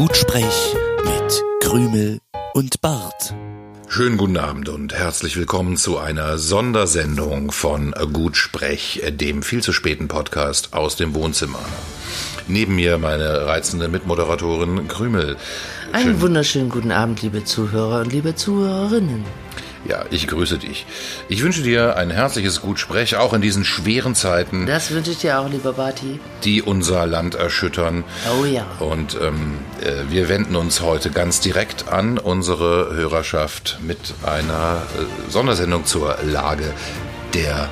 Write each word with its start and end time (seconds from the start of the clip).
Gutsprech 0.00 0.74
mit 1.04 1.44
Krümel 1.60 2.20
und 2.54 2.80
Bart. 2.80 3.34
Schönen 3.86 4.16
guten 4.16 4.38
Abend 4.38 4.70
und 4.70 4.94
herzlich 4.94 5.36
willkommen 5.36 5.76
zu 5.76 5.98
einer 5.98 6.38
Sondersendung 6.38 7.52
von 7.52 7.92
Gutsprech, 8.10 9.02
dem 9.10 9.42
viel 9.42 9.62
zu 9.62 9.74
späten 9.74 10.08
Podcast 10.08 10.72
aus 10.72 10.96
dem 10.96 11.14
Wohnzimmer. 11.14 11.60
Neben 12.48 12.76
mir 12.76 12.96
meine 12.96 13.44
reizende 13.44 13.88
Mitmoderatorin 13.88 14.88
Krümel. 14.88 15.36
Einen 15.92 16.22
wunderschönen 16.22 16.70
guten 16.70 16.92
Abend, 16.92 17.20
liebe 17.20 17.44
Zuhörer 17.44 18.00
und 18.00 18.10
liebe 18.10 18.34
Zuhörerinnen. 18.34 19.22
Ja, 19.86 20.04
ich 20.10 20.26
grüße 20.26 20.58
dich. 20.58 20.84
Ich 21.28 21.42
wünsche 21.42 21.62
dir 21.62 21.96
ein 21.96 22.10
herzliches 22.10 22.60
Gutsprech, 22.60 23.16
auch 23.16 23.32
in 23.32 23.40
diesen 23.40 23.64
schweren 23.64 24.14
Zeiten. 24.14 24.66
Das 24.66 24.90
wünsche 24.90 25.12
ich 25.12 25.18
dir 25.18 25.40
auch, 25.40 25.48
lieber 25.48 25.72
Barty. 25.72 26.20
Die 26.44 26.62
unser 26.62 27.06
Land 27.06 27.34
erschüttern. 27.34 28.04
Oh 28.38 28.44
ja. 28.44 28.66
Und 28.78 29.18
ähm, 29.20 29.58
äh, 29.80 30.10
wir 30.10 30.28
wenden 30.28 30.54
uns 30.56 30.82
heute 30.82 31.10
ganz 31.10 31.40
direkt 31.40 31.88
an 31.88 32.18
unsere 32.18 32.94
Hörerschaft 32.94 33.78
mit 33.82 34.14
einer 34.22 34.82
äh, 34.98 35.30
Sondersendung 35.30 35.86
zur 35.86 36.18
Lage 36.24 36.74
der 37.32 37.70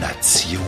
Nation. 0.00 0.62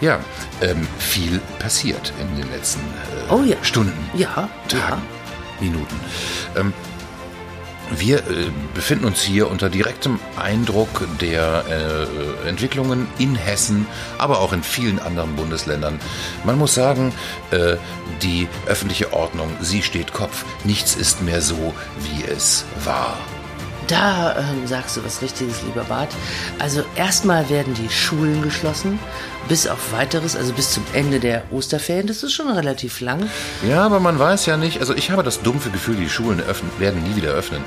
Ja, 0.00 0.18
ähm, 0.62 0.88
viel 0.98 1.40
passiert 1.58 2.12
in 2.20 2.40
den 2.40 2.50
letzten 2.50 2.80
äh, 2.80 3.32
oh 3.32 3.42
ja. 3.42 3.56
Stunden, 3.62 4.10
ja, 4.14 4.48
Tagen, 4.66 5.02
ja. 5.02 5.19
Minuten. 5.60 5.94
Ähm, 6.56 6.72
wir 7.96 8.18
äh, 8.18 8.50
befinden 8.74 9.04
uns 9.06 9.20
hier 9.20 9.50
unter 9.50 9.68
direktem 9.68 10.20
Eindruck 10.36 11.08
der 11.20 11.64
äh, 12.44 12.48
Entwicklungen 12.48 13.08
in 13.18 13.34
Hessen, 13.34 13.86
aber 14.18 14.40
auch 14.40 14.52
in 14.52 14.62
vielen 14.62 15.00
anderen 15.00 15.34
Bundesländern. 15.34 15.98
Man 16.44 16.56
muss 16.56 16.74
sagen, 16.74 17.12
äh, 17.50 17.76
die 18.22 18.48
öffentliche 18.66 19.12
Ordnung, 19.12 19.50
sie 19.60 19.82
steht 19.82 20.12
Kopf. 20.12 20.44
Nichts 20.64 20.94
ist 20.94 21.22
mehr 21.22 21.42
so, 21.42 21.74
wie 21.98 22.24
es 22.24 22.64
war. 22.84 23.18
Da 23.90 24.36
ähm, 24.38 24.68
sagst 24.68 24.96
du 24.96 25.04
was 25.04 25.20
Richtiges, 25.20 25.62
lieber 25.62 25.82
Bart. 25.82 26.14
Also 26.60 26.84
erstmal 26.94 27.50
werden 27.50 27.74
die 27.74 27.88
Schulen 27.88 28.40
geschlossen, 28.40 29.00
bis 29.48 29.66
auf 29.66 29.92
weiteres, 29.92 30.36
also 30.36 30.52
bis 30.52 30.70
zum 30.70 30.84
Ende 30.92 31.18
der 31.18 31.42
Osterferien. 31.50 32.06
Das 32.06 32.22
ist 32.22 32.32
schon 32.32 32.48
relativ 32.48 33.00
lang. 33.00 33.28
Ja, 33.68 33.84
aber 33.84 33.98
man 33.98 34.16
weiß 34.16 34.46
ja 34.46 34.56
nicht, 34.56 34.78
also 34.78 34.94
ich 34.94 35.10
habe 35.10 35.24
das 35.24 35.42
dumpfe 35.42 35.70
Gefühl, 35.70 35.96
die 35.96 36.08
Schulen 36.08 36.40
öffnen, 36.40 36.70
werden 36.78 37.02
nie 37.02 37.16
wieder 37.16 37.30
öffnen. 37.30 37.62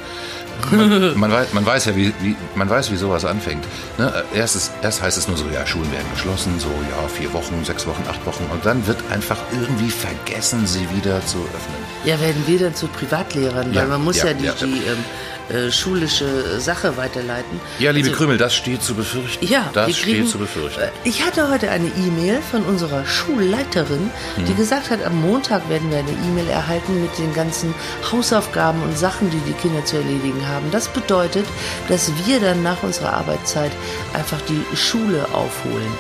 Man, 0.71 1.13
man, 1.19 1.31
weiß, 1.31 1.53
man 1.53 1.65
weiß 1.65 1.85
ja, 1.85 1.95
wie, 1.97 2.13
wie, 2.21 2.37
man 2.55 2.69
weiß, 2.69 2.89
wie 2.91 2.95
sowas 2.95 3.25
anfängt. 3.25 3.65
Ne? 3.97 4.23
Erst, 4.33 4.55
ist, 4.55 4.71
erst 4.81 5.01
heißt 5.01 5.17
es 5.17 5.27
nur 5.27 5.35
so, 5.35 5.45
ja, 5.53 5.65
Schulen 5.65 5.91
werden 5.91 6.07
geschlossen, 6.13 6.57
so, 6.57 6.67
ja, 6.67 7.07
vier 7.09 7.33
Wochen, 7.33 7.65
sechs 7.65 7.85
Wochen, 7.85 8.03
acht 8.09 8.25
Wochen. 8.25 8.45
Und 8.49 8.65
dann 8.65 8.85
wird 8.87 8.99
einfach 9.11 9.39
irgendwie 9.51 9.89
vergessen, 9.89 10.65
sie 10.67 10.87
wieder 10.95 11.25
zu 11.25 11.39
öffnen. 11.39 11.75
Ja, 12.05 12.17
werden 12.21 12.43
wir 12.45 12.59
dann 12.59 12.75
zu 12.75 12.87
Privatlehrern, 12.87 13.73
Ja, 13.73 13.81
weil 13.81 13.87
man 13.89 14.03
muss 14.05 14.17
ja, 14.17 14.27
ja, 14.27 14.33
die, 14.33 14.45
ja. 14.45 14.53
die 14.53 14.77
ähm, 14.87 15.03
äh, 15.49 15.71
schulische 15.71 16.59
Sache 16.59 16.95
weiterleiten. 16.97 17.59
Ja, 17.79 17.91
liebe 17.91 18.07
Also- 18.09 18.17
Krümel, 18.17 18.37
das 18.37 18.55
steht 18.55 18.81
zu 18.81 18.93
befürchten. 18.95 19.45
Ja, 19.45 19.69
das 19.73 19.85
kriegen, 19.87 19.97
steht 19.97 20.29
zu 20.29 20.37
befürchten. 20.37 20.81
Äh, 20.81 20.89
Ich 21.03 21.25
hatte 21.25 21.49
heute 21.49 21.69
eine 21.69 21.87
E-Mail 21.87 22.39
von 22.51 22.63
unserer 22.63 23.05
Schulleiterin, 23.05 24.09
Hm. 24.35 24.45
die 24.45 24.53
gesagt 24.55 24.89
hat, 24.89 25.03
am 25.05 25.21
Montag 25.21 25.67
werden 25.69 25.89
wir 25.91 25.97
eine 25.99 26.11
E-Mail 26.11 26.47
erhalten 26.49 27.01
mit 27.01 27.17
den 27.17 27.33
ganzen 27.33 27.73
Hausaufgaben 28.11 28.81
und 28.83 28.97
Sachen, 28.97 29.29
die 29.29 29.39
die 29.47 29.53
Kinder 29.53 29.83
zu 29.85 29.97
erledigen 29.97 30.47
haben. 30.47 30.71
Das 30.71 30.87
bedeutet, 30.87 31.45
dass 31.89 32.11
wir 32.25 32.39
dann 32.39 32.63
nach 32.63 32.81
unserer 32.83 33.13
Arbeitszeit 33.13 33.71
einfach 34.13 34.39
die 34.41 34.63
Schule 34.77 35.25
aufholen. 35.33 35.91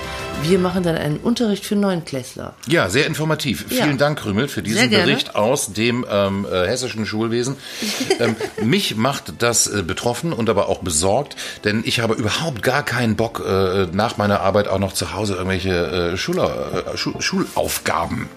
Wir 0.43 0.59
machen 0.59 0.83
dann 0.83 0.97
einen 0.97 1.17
Unterricht 1.17 1.65
für 1.65 1.75
Neunklässler. 1.75 2.53
Ja, 2.67 2.89
sehr 2.89 3.07
informativ. 3.07 3.65
Ja. 3.69 3.85
Vielen 3.85 3.97
Dank, 3.97 4.19
Krümel, 4.19 4.47
für 4.47 4.61
diesen. 4.61 4.89
Bericht 4.89 5.35
aus 5.35 5.73
dem 5.73 6.05
ähm, 6.09 6.45
äh, 6.45 6.67
hessischen 6.67 7.05
Schulwesen. 7.05 7.55
ähm, 8.19 8.35
mich 8.61 8.95
macht 8.95 9.35
das 9.39 9.67
äh, 9.67 9.83
betroffen 9.83 10.33
und 10.33 10.49
aber 10.49 10.67
auch 10.67 10.79
besorgt, 10.79 11.35
denn 11.63 11.83
ich 11.85 11.99
habe 11.99 12.13
überhaupt 12.13 12.61
gar 12.61 12.83
keinen 12.83 13.15
Bock, 13.15 13.43
äh, 13.45 13.87
nach 13.91 14.17
meiner 14.17 14.41
Arbeit 14.41 14.67
auch 14.67 14.79
noch 14.79 14.93
zu 14.93 15.13
Hause 15.13 15.35
irgendwelche 15.35 16.13
äh, 16.13 16.17
Schuler, 16.17 16.85
äh, 16.93 16.97
Schu 16.97 17.19
Schulaufgaben 17.19 18.29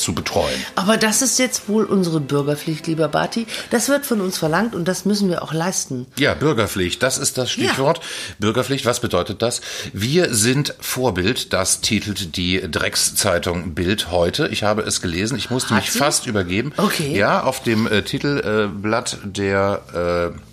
zu 0.00 0.14
betreuen. 0.14 0.60
Aber 0.74 0.96
das 0.96 1.22
ist 1.22 1.38
jetzt 1.38 1.68
wohl 1.68 1.84
unsere 1.84 2.20
Bürgerpflicht, 2.20 2.86
lieber 2.86 3.08
Barty. 3.08 3.46
Das 3.70 3.88
wird 3.88 4.06
von 4.06 4.20
uns 4.20 4.38
verlangt 4.38 4.74
und 4.74 4.86
das 4.88 5.04
müssen 5.04 5.28
wir 5.28 5.42
auch 5.42 5.52
leisten. 5.52 6.06
Ja, 6.18 6.34
Bürgerpflicht, 6.34 7.02
das 7.02 7.18
ist 7.18 7.38
das 7.38 7.50
Stichwort. 7.50 8.00
Bürgerpflicht, 8.38 8.86
was 8.86 9.00
bedeutet 9.00 9.42
das? 9.42 9.60
Wir 9.92 10.34
sind 10.34 10.74
Vorbild, 10.80 11.52
das 11.52 11.80
titelt 11.80 12.36
die 12.36 12.60
Dreckszeitung 12.60 13.74
Bild 13.74 14.10
heute. 14.10 14.48
Ich 14.48 14.62
habe 14.62 14.82
es 14.82 15.00
gelesen, 15.00 15.36
ich 15.36 15.50
musste 15.50 15.70
Hat 15.74 15.82
mich 15.82 15.92
sie? 15.92 15.98
fast 15.98 16.26
übergeben. 16.26 16.72
Okay. 16.76 17.16
Ja, 17.16 17.42
auf 17.44 17.62
dem 17.62 17.86
äh, 17.86 18.02
Titelblatt 18.02 19.18
der 19.24 20.32
äh, 20.34 20.49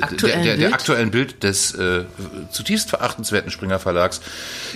Aktuellen 0.00 0.42
der, 0.42 0.44
der, 0.44 0.56
der 0.56 0.62
Bild? 0.64 0.74
aktuellen 0.74 1.10
Bild 1.10 1.42
des 1.42 1.74
äh, 1.74 2.04
zutiefst 2.50 2.90
verachtenswerten 2.90 3.50
Springer 3.50 3.78
Verlags 3.78 4.20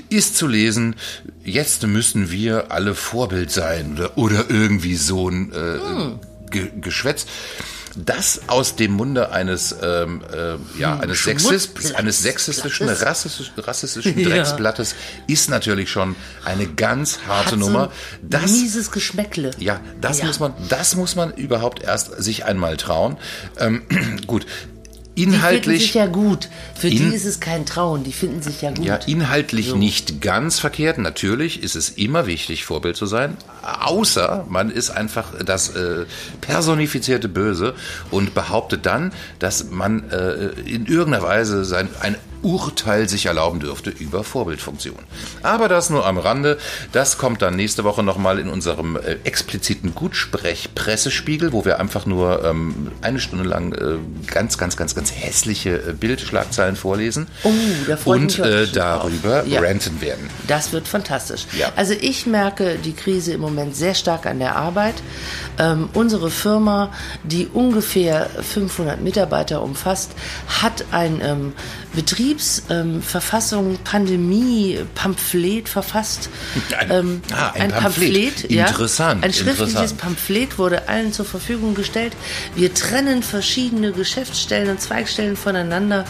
ist 0.09 0.37
zu 0.37 0.47
lesen, 0.47 0.97
jetzt 1.45 1.87
müssen 1.87 2.31
wir 2.31 2.71
alle 2.71 2.95
Vorbild 2.95 3.51
sein 3.51 3.93
oder, 3.99 4.17
oder 4.19 4.45
irgendwie 4.51 4.97
so 4.97 5.29
ein 5.29 5.53
äh, 5.53 5.57
Hm. 5.81 6.19
Ge 6.51 6.71
Geschwätz. 6.81 7.27
Das 7.97 8.43
aus 8.47 8.77
dem 8.77 8.93
Munde 8.93 9.33
eines, 9.33 9.75
ähm, 9.83 10.23
äh, 10.33 10.55
ja, 10.81 10.97
eines, 11.01 11.25
Sexist, 11.25 11.97
eines 11.97 12.23
sexistischen, 12.23 12.89
rassistisch, 12.89 13.51
rassistischen 13.57 14.17
Ja. 14.19 14.29
Drecksblattes 14.29 14.95
ist 15.27 15.51
natürlich 15.51 15.91
schon 15.91 16.15
eine 16.45 16.69
ganz 16.69 17.19
harte 17.27 17.51
so 17.51 17.57
Nummer. 17.57 17.91
Das, 18.23 18.53
mieses 18.53 18.93
Geschmäckle. 18.93 19.51
ja, 19.59 19.81
das 20.01 20.21
Ja. 20.21 20.27
muss 20.27 20.39
man, 20.39 20.55
das 20.69 20.95
muss 20.95 21.17
man 21.17 21.33
überhaupt 21.35 21.83
erst 21.83 22.23
sich 22.23 22.45
einmal 22.45 22.77
trauen. 22.77 23.17
Ähm, 23.59 23.83
gut. 24.29 24.47
Die 25.17 25.23
finden 25.25 25.35
Inhaltlich, 25.37 25.83
sich 25.83 25.95
ja 25.95 26.07
gut. 26.07 26.49
Für 26.75 26.89
In- 26.89 26.97
die 27.11 27.15
ist 27.17 27.25
es 27.27 27.41
kein 27.41 27.67
Trauen, 27.67 28.05
die 28.05 28.13
finden 28.13 28.41
sich 28.43 28.63
ja 28.63 28.71
gut. 28.71 28.85
ja, 28.85 28.95
inhaltlich 29.07 29.75
nicht 29.75 30.23
ganz 30.23 30.59
verkehrt. 30.59 30.99
Natürlich 30.99 31.63
ist 31.63 31.75
es 31.77 31.91
immer 31.91 32.27
wichtig, 32.27 32.65
Vorbild 32.65 32.97
zu 32.97 33.07
sein. 33.07 33.37
Außer 33.63 34.47
man 34.49 34.71
ist 34.71 34.91
einfach 34.91 35.35
das 35.45 35.75
äh, 35.77 36.07
personifizierte 36.41 37.29
Böse 37.29 37.75
und 38.11 38.35
behauptet 38.35 38.87
dann, 38.87 39.13
dass 39.39 39.71
man 39.71 40.09
äh, 40.11 40.51
in 40.65 40.87
irgendeiner 40.87 41.23
Weise 41.25 41.65
sein, 41.65 41.89
ein 42.01 42.17
Urteil 42.43 43.09
sich 43.09 43.27
erlauben 43.27 43.61
dürfte 43.61 43.91
über 43.91 44.25
Vorbildfunktion. 44.25 44.99
Aber 45.43 45.69
das 45.69 45.91
nur 45.91 46.07
am 46.07 46.19
Rande. 46.19 46.59
Das 46.93 47.19
kommt 47.19 47.43
dann 47.43 47.57
nächste 47.57 47.85
Woche 47.85 48.03
nochmal 48.03 48.39
in 48.39 48.49
unserem 48.49 48.97
äh, 48.97 49.17
expliziten 49.25 49.95
Gutsprech-Pressespiegel, 49.95 51.53
wo 51.53 51.65
wir 51.65 51.79
einfach 51.79 52.07
nur 52.07 52.45
ähm, 52.45 52.93
eine 53.03 53.21
Stunde 53.21 53.45
lang 53.45 53.73
äh, 53.73 53.99
ganz, 54.27 54.59
ganz, 54.59 54.77
ganz, 54.77 54.95
ganz 54.95 55.13
hässliche 55.13 55.71
äh, 55.71 55.93
Bildschlagzeilen 55.93 56.77
vorlesen. 56.77 57.27
Oh, 57.43 57.51
da 57.87 57.99
und 58.05 58.39
mich 58.39 58.39
äh, 58.39 58.67
darüber. 58.67 59.45
Ja. 59.47 59.61
ranten 59.61 60.01
werden. 60.01 60.29
Das 60.47 60.73
wird 60.73 60.89
fantastisch. 60.89 61.47
Ja. 61.59 61.73
Also 61.77 61.95
ich 61.99 62.27
merke 62.27 62.77
die 62.77 62.93
Krise 62.93 63.33
im 63.33 63.41
Moment 63.41 63.77
sehr 63.77 63.95
stark 63.95 64.27
an 64.27 64.39
der 64.39 64.57
Arbeit. 64.57 64.95
Ähm, 65.59 65.89
unsere 65.95 66.31
Firma, 66.31 66.93
die 67.23 67.49
ungefähr 67.53 68.29
500 68.41 69.01
Mitarbeiter 69.01 69.63
umfasst, 69.63 70.13
hat 70.63 70.85
ein 70.91 71.21
ähm, 71.23 71.53
Betriebsverfassung 72.35 73.79
Pandemie-Pamphlet 73.85 75.69
verfasst. 75.69 76.29
Ein- 76.79 76.91
Ähm, 76.91 77.23
ah, 77.33 77.51
ein 77.53 77.71
Pamphlet. 77.71 78.51
ja. 78.51 78.67
Interessant, 78.67 79.25
Ein 79.25 79.33
schriftliches 79.33 79.71
interessant. 79.75 80.01
Pamphlet 80.01 80.59
wurde 80.59 80.89
allen 80.89 81.13
zur 81.13 81.25
Verfügung 81.25 81.75
gestellt. 81.75 82.13
Wir 82.55 82.73
trennen 82.75 83.23
verschiedene 83.23 83.93
Geschäftsstellen 83.93 84.71
und 84.71 84.81
Zweigstellen 84.81 85.37
voneinander. 85.37 86.05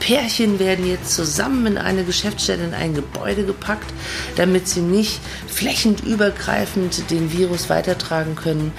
Pärchen 0.00 0.58
werden 0.58 0.86
jetzt 0.86 1.14
zusammen 1.14 1.66
in 1.66 1.78
eine 1.78 2.04
Geschäftsstelle, 2.04 2.64
in 2.64 2.74
ein 2.74 2.94
Gebäude 2.94 3.44
gepackt, 3.44 3.90
damit 4.36 4.68
sie 4.68 4.80
nicht 4.80 5.20
flächenübergreifend 5.48 7.10
den 7.10 7.32
Virus 7.32 7.68
weitertragen 7.70 8.36
können. 8.36 8.72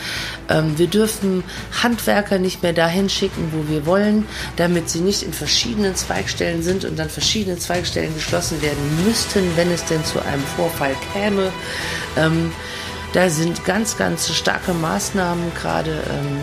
Ähm, 0.49 0.77
wir 0.77 0.87
dürfen 0.87 1.43
Handwerker 1.83 2.39
nicht 2.39 2.63
mehr 2.63 2.73
dahin 2.73 3.09
schicken, 3.09 3.51
wo 3.51 3.71
wir 3.71 3.85
wollen, 3.85 4.25
damit 4.57 4.89
sie 4.89 4.99
nicht 4.99 5.23
in 5.23 5.33
verschiedenen 5.33 5.95
Zweigstellen 5.95 6.61
sind 6.63 6.76
und 6.85 6.97
dann 6.97 7.09
verschiedene 7.09 7.57
Zweigstellen 7.57 8.13
geschlossen 8.13 8.61
werden 8.61 9.05
müssten, 9.05 9.43
wenn 9.55 9.71
es 9.71 9.85
denn 9.85 10.03
zu 10.05 10.19
einem 10.23 10.43
Vorfall 10.55 10.95
käme. 11.13 11.51
Ähm, 12.17 12.51
da 13.13 13.29
sind 13.29 13.63
ganz, 13.65 13.97
ganz 13.97 14.33
starke 14.33 14.73
Maßnahmen 14.73 15.53
gerade 15.55 15.91
ähm, 15.91 16.41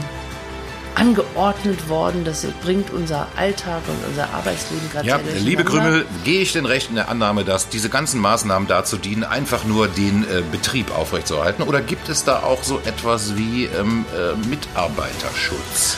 angeordnet 0.95 1.89
worden. 1.89 2.25
Das 2.25 2.47
bringt 2.63 2.91
unser 2.91 3.29
Alltag 3.37 3.83
und 3.89 4.09
unser 4.09 4.33
Arbeitsleben 4.33 4.91
gerade 4.91 5.07
Ja, 5.07 5.19
sehr 5.19 5.41
liebe 5.41 5.65
Krümel, 5.65 6.07
gehe 6.25 6.41
ich 6.41 6.53
denn 6.53 6.67
recht 6.67 6.89
in 6.89 6.97
der 6.97 7.09
Annahme, 7.09 7.45
dass 7.45 7.69
diese 7.69 7.89
ganzen 7.89 8.21
Maßnahmen 8.21 8.69
dazu 8.69 8.97
dienen, 8.97 9.25
einfach 9.25 9.65
nur 9.65 9.89
den 9.89 10.25
äh, 10.25 10.43
Betrieb 10.51 10.97
aufrechtzuerhalten? 10.97 11.63
Oder 11.65 11.81
gibt 11.81 12.09
es 12.09 12.25
da 12.25 12.43
auch 12.43 12.63
so 12.63 12.81
etwas 12.85 13.37
wie 13.37 13.65
ähm, 13.65 14.05
äh, 14.15 14.37
Mitarbeiterschutz? 14.49 15.97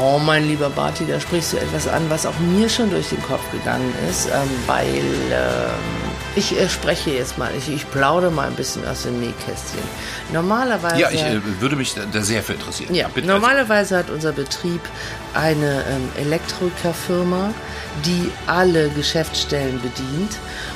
Oh, 0.00 0.18
mein 0.18 0.48
lieber 0.48 0.70
Barty, 0.70 1.06
da 1.06 1.20
sprichst 1.20 1.52
du 1.52 1.56
etwas 1.56 1.86
an, 1.86 2.10
was 2.10 2.26
auch 2.26 2.38
mir 2.40 2.68
schon 2.68 2.90
durch 2.90 3.10
den 3.10 3.22
Kopf 3.22 3.48
gegangen 3.52 3.92
ist, 4.10 4.26
ähm, 4.26 4.50
weil 4.66 5.04
ähm, 5.30 6.13
Ich 6.36 6.58
äh, 6.58 6.68
spreche 6.68 7.10
jetzt 7.10 7.38
mal, 7.38 7.50
ich, 7.56 7.68
ich 7.68 7.88
plaudere 7.90 8.30
mal 8.30 8.48
ein 8.48 8.54
bisschen 8.54 8.86
aus 8.86 9.04
dem 9.04 9.20
Nähkästchen. 9.20 9.82
Normalerweise. 10.32 11.00
Ja, 11.00 11.10
ich 11.10 11.22
äh, 11.22 11.40
würde 11.60 11.76
mich 11.76 11.94
da 11.94 12.22
sehr 12.22 12.42
für 12.42 12.54
interessieren. 12.54 12.94
Ja, 12.94 13.08
Bitte. 13.08 13.26
normalerweise 13.26 13.96
hat 13.98 14.10
unser 14.10 14.32
Betrieb 14.32 14.80
eine 15.34 15.84
ähm, 15.88 16.08
Elektrikerfirma, 16.16 17.54
die 18.04 18.30
alle 18.46 18.88
Geschäftsstellen 18.90 19.80
bedient. 19.80 20.32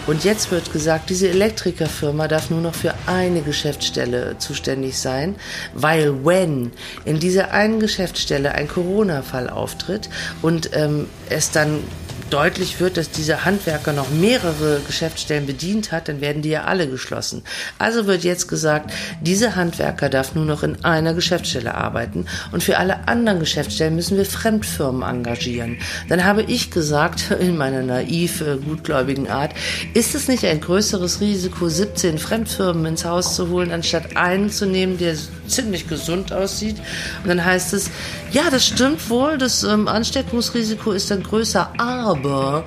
Und 0.07 0.25
jetzt 0.25 0.51
wird 0.51 0.73
gesagt, 0.73 1.11
diese 1.11 1.29
Elektrikerfirma 1.29 2.29
darf 2.29 2.51
nur 2.51 2.61
noch 2.61 2.75
für 2.75 2.95
eine 3.07 3.43
Geschäftsstelle 3.43 4.37
zuständig 4.39 4.99
sein, 4.99 5.35
weil 5.75 6.25
wenn 6.25 6.73
in 7.05 7.19
dieser 7.19 7.51
einen 7.51 7.81
Geschäftsstelle 7.81 8.53
ein 8.53 8.69
Corona-Fall 8.69 9.51
auftritt 9.51 10.09
und 10.41 10.71
ähm, 10.75 11.09
es 11.29 11.51
dann 11.51 11.83
deutlich 12.31 12.81
wird, 12.81 12.97
dass 12.97 13.11
dieser 13.11 13.45
Handwerker 13.45 13.93
noch 13.93 14.11
mehrere 14.11 14.81
Geschäftsstellen 14.87 15.47
bedient 15.47 15.93
hat, 15.93 16.09
dann 16.09 16.21
werden 16.21 16.43
die 16.43 16.51
ja 16.51 16.65
alle 16.65 16.89
geschlossen. 16.89 17.43
Also 17.79 18.07
wird 18.07 18.25
jetzt 18.25 18.49
gesagt, 18.49 18.93
dieser 19.21 19.57
Handwerker 19.57 20.09
darf 20.09 20.35
nur 20.35 20.45
noch 20.45 20.63
in 20.63 20.85
einer 20.85 21.15
Geschäftsstelle 21.15 21.75
arbeiten 21.75 22.27
und 22.53 22.63
für 22.63 22.79
alle 22.79 23.09
anderen 23.09 23.41
Geschäftsstellen 23.41 23.95
müssen 23.95 24.17
wir 24.17 24.25
Fremdfirmen 24.25 25.03
engagieren. 25.03 25.79
Dann 26.09 26.25
habe 26.25 26.43
ich 26.43 26.71
gesagt, 26.71 27.31
in 27.41 27.57
meiner 27.57 27.83
naiv 27.83 28.41
äh, 28.41 28.57
gutgläubigen 28.57 29.29
Art, 29.29 29.53
ist 29.95 30.15
es 30.15 30.29
nicht 30.29 30.45
ein 30.45 30.61
größeres 30.61 31.21
Risiko, 31.21 31.69
17 31.69 32.19
Fremdfirmen 32.19 32.87
ins 32.87 33.05
Haus 33.05 33.35
zu 33.35 33.49
holen, 33.49 33.73
anstatt 33.73 34.17
einen 34.17 34.51
zu 34.51 34.67
nehmen, 34.67 34.99
der 34.99 35.15
ziemlich 35.47 35.89
gesund 35.89 36.33
aussieht? 36.33 36.77
Und 37.23 37.29
dann 37.29 37.45
heißt 37.45 37.73
es, 37.73 37.91
ja, 38.33 38.51
das 38.51 38.67
stimmt 38.67 39.09
wohl, 39.11 39.39
das 39.39 39.63
ähm, 39.63 39.89
Ansteckungsrisiko 39.89 40.93
ist 40.93 41.11
dann 41.11 41.23
größer, 41.23 41.73
aber 41.79 42.65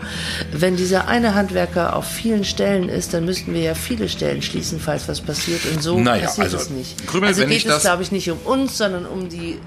wenn 0.52 0.76
dieser 0.78 1.08
eine 1.08 1.36
Handwerker 1.36 1.96
auf 1.96 2.08
vielen 2.08 2.44
Stellen 2.44 2.90
ist, 2.90 3.14
dann 3.14 3.26
müssten 3.26 3.54
wir 3.54 3.62
ja 3.62 3.76
viele 3.76 4.10
Stellen 4.10 4.42
schließen, 4.42 4.80
falls 4.80 5.08
was 5.08 5.22
passiert. 5.22 5.62
Und 5.74 5.82
so 5.82 6.00
Naja, 6.00 6.26
passiert 6.26 6.46
also, 6.46 6.58
es 6.58 6.70
nicht. 6.70 7.08
Krümel, 7.08 7.30
also 7.30 7.42
wenn 7.42 7.50
geht 7.50 7.58
ich 7.60 7.66
es, 7.66 7.72
das- 7.72 7.82
glaube 7.84 8.04
ich, 8.04 8.12
nicht 8.12 8.30
um 8.32 8.38
uns, 8.40 8.78
sondern 8.78 9.06
um 9.06 9.30
die 9.30 9.60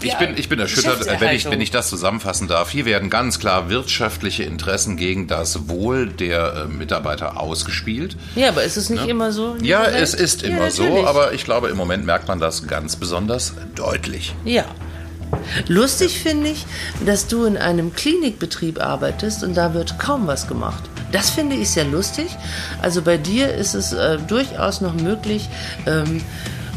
Ich 0.00 0.12
Ja, 0.12 0.18
bin, 0.18 0.38
ich 0.38 0.48
bin 0.48 0.58
erschüttert, 0.58 1.04
wenn 1.20 1.34
ich, 1.36 1.50
wenn 1.50 1.60
ich 1.60 1.70
das 1.70 1.88
zusammenfassen 1.90 2.48
darf. 2.48 2.70
Hier 2.70 2.86
werden 2.86 3.10
ganz 3.10 3.38
klar 3.38 3.68
wirtschaftliche 3.68 4.44
Interessen 4.44 4.96
gegen 4.96 5.26
das 5.26 5.68
Wohl 5.68 6.06
der 6.08 6.64
äh, 6.64 6.72
Mitarbeiter 6.72 7.38
ausgespielt. 7.38 8.16
Ja, 8.36 8.48
aber 8.48 8.62
ist 8.64 8.76
es 8.78 8.88
nicht 8.88 9.06
immer 9.06 9.32
so? 9.32 9.56
Ja, 9.60 9.82
Welt? 9.82 9.96
es 10.00 10.14
ist 10.14 10.42
Ja, 10.42 10.48
immer 10.48 10.70
so, 10.70 10.84
natürlich. 10.84 11.06
aber 11.06 11.32
ich 11.34 11.44
glaube, 11.44 11.68
im 11.68 11.76
Moment 11.76 12.06
merkt 12.06 12.28
man 12.28 12.38
das 12.40 12.66
ganz 12.66 12.96
besonders 12.96 13.52
deutlich. 13.74 14.34
Ja. 14.46 14.64
Lustig 15.68 16.20
finde 16.20 16.50
ich, 16.50 16.66
dass 17.04 17.26
du 17.26 17.44
in 17.44 17.56
einem 17.56 17.94
Klinikbetrieb 17.94 18.80
arbeitest 18.80 19.42
und 19.44 19.56
da 19.56 19.74
wird 19.74 19.98
kaum 19.98 20.26
was 20.26 20.48
gemacht. 20.48 20.84
Das 21.12 21.30
finde 21.30 21.56
ich 21.56 21.70
sehr 21.70 21.84
lustig. 21.84 22.36
Also 22.82 23.02
bei 23.02 23.16
dir 23.16 23.54
ist 23.54 23.74
es 23.74 23.92
äh, 23.92 24.18
durchaus 24.18 24.80
noch 24.80 24.94
möglich, 24.94 25.48
ähm, 25.86 26.22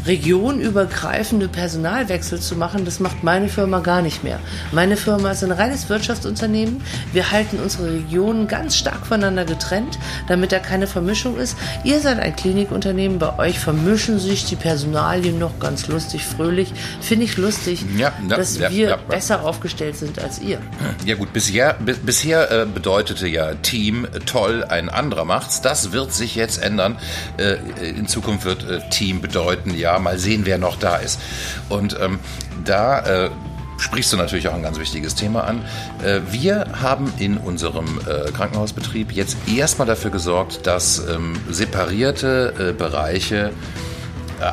regionübergreifende 0.06 1.48
Personalwechsel 1.48 2.40
zu 2.40 2.56
machen. 2.56 2.84
Das 2.84 3.00
macht 3.00 3.22
meine 3.22 3.48
Firma 3.48 3.80
gar 3.80 4.02
nicht 4.02 4.24
mehr. 4.24 4.38
Meine 4.72 4.96
Firma 4.96 5.30
ist 5.32 5.44
ein 5.44 5.52
reines 5.52 5.88
Wirtschaftsunternehmen. 5.88 6.82
Wir 7.12 7.30
halten 7.30 7.58
unsere 7.62 7.92
Regionen 7.92 8.48
ganz 8.48 8.76
stark 8.76 9.06
voneinander 9.06 9.44
getrennt, 9.44 9.98
damit 10.28 10.52
da 10.52 10.58
keine 10.58 10.86
Vermischung 10.86 11.36
ist. 11.38 11.56
Ihr 11.84 12.00
seid 12.00 12.18
ein 12.20 12.34
Klinikunternehmen, 12.36 13.18
bei 13.18 13.38
euch 13.38 13.58
vermischen 13.58 14.18
sich 14.18 14.44
die 14.44 14.56
Personalien 14.56 15.38
noch 15.38 15.58
ganz 15.58 15.88
lustig, 15.88 16.24
fröhlich. 16.24 16.72
Finde 17.00 17.24
ich 17.24 17.36
lustig, 17.36 17.84
Ja, 17.96 18.12
ja, 18.28 18.36
dass 18.36 18.58
ja, 18.58 18.70
wir 18.70 18.98
besser 19.08 19.44
aufgestellt 19.44 19.96
sind 19.96 20.18
als 20.22 20.40
ihr. 20.40 20.58
Ja 21.04 21.14
gut, 21.16 21.32
bisher, 21.32 21.74
bi- 21.74 21.94
bisher 22.02 22.50
äh, 22.50 22.66
bedeutete 22.66 23.26
ja 23.28 23.54
Team 23.54 24.04
äh, 24.04 24.18
toll, 24.20 24.64
ein 24.64 24.88
anderer 24.88 25.24
macht's. 25.24 25.60
Das 25.60 25.92
wird 25.92 26.12
sich 26.12 26.34
jetzt 26.34 26.62
ändern. 26.62 26.96
Äh, 27.36 27.56
in 27.88 28.06
Zukunft 28.06 28.44
wird 28.44 28.68
äh, 28.68 28.80
Team 28.90 29.20
bedeuten, 29.20 29.74
ja, 29.76 29.89
mal 29.98 30.18
sehen, 30.18 30.42
wer 30.44 30.58
noch 30.58 30.76
da 30.76 30.96
ist. 30.96 31.20
Und 31.68 31.96
ähm, 32.00 32.18
da 32.64 33.00
äh, 33.26 33.30
sprichst 33.78 34.12
du 34.12 34.16
natürlich 34.16 34.48
auch 34.48 34.54
ein 34.54 34.62
ganz 34.62 34.78
wichtiges 34.78 35.14
Thema 35.14 35.44
an. 35.44 35.62
Äh, 36.04 36.20
wir 36.30 36.66
haben 36.80 37.12
in 37.18 37.38
unserem 37.38 37.86
äh, 38.06 38.30
Krankenhausbetrieb 38.30 39.12
jetzt 39.12 39.36
erstmal 39.46 39.86
dafür 39.86 40.10
gesorgt, 40.10 40.66
dass 40.66 40.98
ähm, 41.08 41.34
separierte 41.50 42.70
äh, 42.70 42.72
Bereiche 42.72 43.52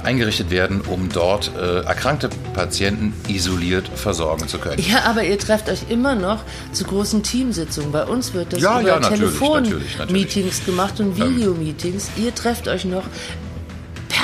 eingerichtet 0.03 0.49
werden, 0.49 0.81
um 0.81 1.09
dort 1.09 1.51
äh, 1.55 1.79
erkrankte 1.79 2.29
Patienten 2.53 3.13
isoliert 3.27 3.87
versorgen 3.87 4.47
zu 4.47 4.57
können. 4.57 4.81
Ja, 4.81 5.03
aber 5.05 5.23
ihr 5.23 5.39
trefft 5.39 5.69
euch 5.69 5.89
immer 5.89 6.15
noch 6.15 6.43
zu 6.73 6.83
großen 6.83 7.23
Teamsitzungen. 7.23 7.91
Bei 7.91 8.03
uns 8.03 8.33
wird 8.33 8.53
das 8.53 8.61
Ja, 8.61 8.81
über 8.81 8.89
ja. 8.89 8.99
Telefon-Meetings 8.99 10.65
gemacht 10.65 10.99
und 10.99 11.15
Videomeetings. 11.15 12.09
Ihr 12.17 12.35
trefft 12.35 12.67
euch 12.67 12.83
noch 12.85 13.03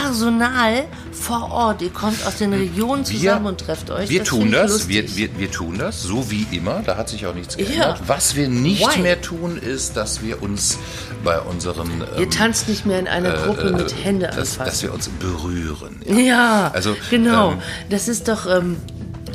Personal 0.04 0.84
vor 1.14 1.50
Ort. 1.52 1.82
Ihr 1.82 1.90
kommt 1.90 2.26
aus 2.26 2.36
den 2.38 2.52
Regionen 2.54 3.06
zusammen 3.06 3.46
und 3.46 3.60
trefft 3.62 3.90
euch. 3.90 4.10
Wir 4.10 4.20
Das 4.20 4.28
tun 4.28 4.52
das, 4.52 4.90
wir, 4.90 5.16
wir, 5.16 5.30
wir 5.40 5.50
tun 5.50 5.78
das, 5.78 6.04
so 6.04 6.30
wie 6.30 6.46
immer, 6.52 6.82
da 6.86 6.98
hat 6.98 7.08
sich 7.08 7.26
auch 7.26 7.34
nichts 7.34 7.56
Ja. 7.56 7.64
geändert. 7.66 8.02
Was 8.08 8.36
wir 8.36 8.50
nicht 8.50 8.82
Why? 8.96 9.02
mehr 9.02 9.22
tun, 9.22 9.58
ist, 9.58 9.96
dass 9.96 10.22
wir 10.22 10.42
uns 10.44 10.78
bei 11.24 11.40
unseren 11.40 12.02
Ihr 12.18 12.24
ähm, 12.24 12.30
tanzt 12.32 12.68
nicht 12.68 12.86
mehr 12.86 13.00
in 13.00 13.08
einer 13.08 13.32
Gruppe 13.32 13.72
mit 13.72 13.96
Hände 14.04 14.26
dass, 14.28 14.36
dass 14.36 14.60
anfassen. 14.60 14.84
wir 14.90 14.94
uns 14.94 15.08
berühren. 15.08 16.02
Ja, 16.06 16.70
Also, 16.74 16.98
genau. 17.10 17.52
ähm, 17.54 17.58
das 17.90 18.10
ist 18.10 18.28
doch 18.28 18.46
ähm, 18.46 18.76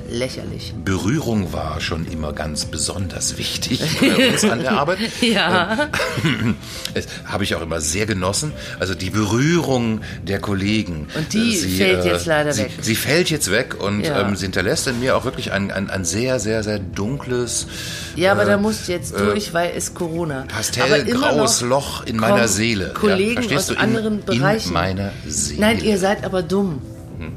lächerlich. 0.08 0.74
Berührung 0.84 1.52
war 1.52 1.80
schon 1.80 2.06
immer 2.06 2.32
ganz 2.32 2.64
besonders 2.64 3.38
wichtig 3.38 3.80
bei 4.00 4.30
uns 4.30 4.44
an 4.44 4.60
der 4.60 4.72
Arbeit. 4.72 4.98
Ja. 5.20 5.88
Das 6.94 7.06
habe 7.26 7.44
ich 7.44 7.54
auch 7.54 7.60
immer 7.60 7.80
sehr 7.80 8.06
genossen. 8.06 8.52
Also 8.80 8.94
die 8.94 9.10
Berührung 9.10 10.00
der 10.22 10.40
Kollegen. 10.40 11.06
Und 11.16 11.32
die 11.32 11.54
fällt 11.56 12.04
jetzt 12.04 12.26
leider 12.26 12.52
sie, 12.52 12.64
weg. 12.64 12.72
Sie 12.80 12.94
fällt 12.94 13.30
jetzt 13.30 13.50
weg 13.50 13.76
und 13.80 14.04
Ja. 14.04 14.20
ähm, 14.26 14.34
sie 14.36 14.46
hinterlässt 14.46 14.86
in 14.88 14.98
mir 14.98 15.16
auch 15.16 15.24
wirklich 15.24 15.52
ein, 15.52 15.70
ein, 15.70 15.90
ein 15.90 16.04
sehr, 16.04 16.40
sehr, 16.40 16.62
sehr 16.62 16.78
dunkles, 16.78 17.66
Ja, 18.16 18.32
aber 18.32 18.44
äh, 18.44 18.46
da 18.46 18.56
musst 18.56 18.88
du 18.88 18.92
jetzt 18.92 19.18
durch, 19.18 19.52
weil 19.52 19.72
es 19.76 19.94
Corona. 19.94 20.44
Pastellgraues 20.48 21.60
Loch 21.60 22.04
in 22.06 22.16
meiner 22.16 22.48
Seele. 22.48 22.92
Kollegen 22.94 23.42
ja, 23.42 23.56
aus 23.56 23.66
du? 23.66 23.74
In, 23.74 23.78
anderen 23.80 24.24
Bereichen. 24.24 24.68
In 24.68 24.74
meiner 24.74 25.12
Seele. 25.26 25.60
Nein, 25.60 25.84
ihr 25.84 25.98
seid 25.98 26.24
aber 26.24 26.42
dumm. 26.42 26.80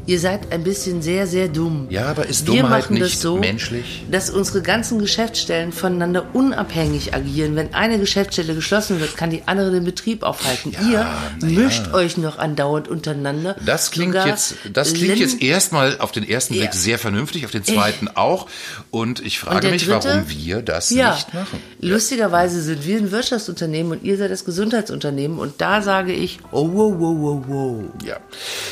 Ihr 0.05 0.19
seid 0.19 0.51
ein 0.51 0.63
bisschen 0.63 1.01
sehr, 1.01 1.25
sehr 1.25 1.47
dumm. 1.47 1.87
Ja, 1.89 2.05
aber 2.07 2.27
ist 2.27 2.45
Wir 2.45 2.61
Dummheit 2.61 2.83
machen 2.83 2.99
das 2.99 3.09
nicht 3.09 3.19
so, 3.19 3.37
menschlich? 3.37 4.03
dass 4.11 4.29
unsere 4.29 4.61
ganzen 4.61 4.99
Geschäftsstellen 4.99 5.71
voneinander 5.71 6.27
unabhängig 6.33 7.15
agieren. 7.15 7.55
Wenn 7.55 7.73
eine 7.73 7.97
Geschäftsstelle 7.97 8.53
geschlossen 8.53 8.99
wird, 8.99 9.17
kann 9.17 9.31
die 9.31 9.43
andere 9.47 9.71
den 9.71 9.83
Betrieb 9.83 10.21
aufhalten. 10.23 10.75
ihr 10.87 11.05
na 11.39 11.47
mischt 11.47 11.93
euch 11.93 12.17
noch 12.17 12.37
andauernd 12.37 12.87
untereinander. 12.89 13.55
Das 13.65 13.89
klingt 13.89 14.13
Sogar 14.13 14.27
jetzt, 14.27 14.55
das 14.71 14.93
klingt 14.93 15.17
jetzt 15.17 15.41
erstmal 15.41 15.97
auf 15.99 16.11
den 16.11 16.27
ersten 16.29 16.53
Blick 16.53 16.65
Ja. 16.65 16.73
sehr 16.73 16.99
vernünftig, 16.99 17.45
auf 17.45 17.51
den 17.51 17.63
zweiten 17.63 18.07
auch. 18.07 18.47
Und 18.91 19.19
ich 19.19 19.39
frage 19.39 19.61
der 19.61 19.71
mich, 19.71 19.85
dritte? 19.85 20.07
warum 20.09 20.29
wir 20.29 20.61
das 20.61 20.91
ja, 20.91 21.15
nicht 21.15 21.33
machen. 21.33 21.59
lustigerweise 21.79 22.61
sind 22.61 22.85
wir 22.85 22.97
ein 22.97 23.11
Wirtschaftsunternehmen 23.11 23.91
und 23.93 24.03
ihr 24.03 24.17
seid 24.17 24.29
das 24.29 24.45
Gesundheitsunternehmen. 24.45 25.39
Und 25.39 25.59
da 25.59 25.81
sage 25.81 26.13
ich, 26.13 26.37
oh, 26.51 26.69
wow, 26.71 26.93
wow, 26.99 27.15
wow, 27.17 27.43
wow. 27.47 27.83
Ja. 28.05 28.17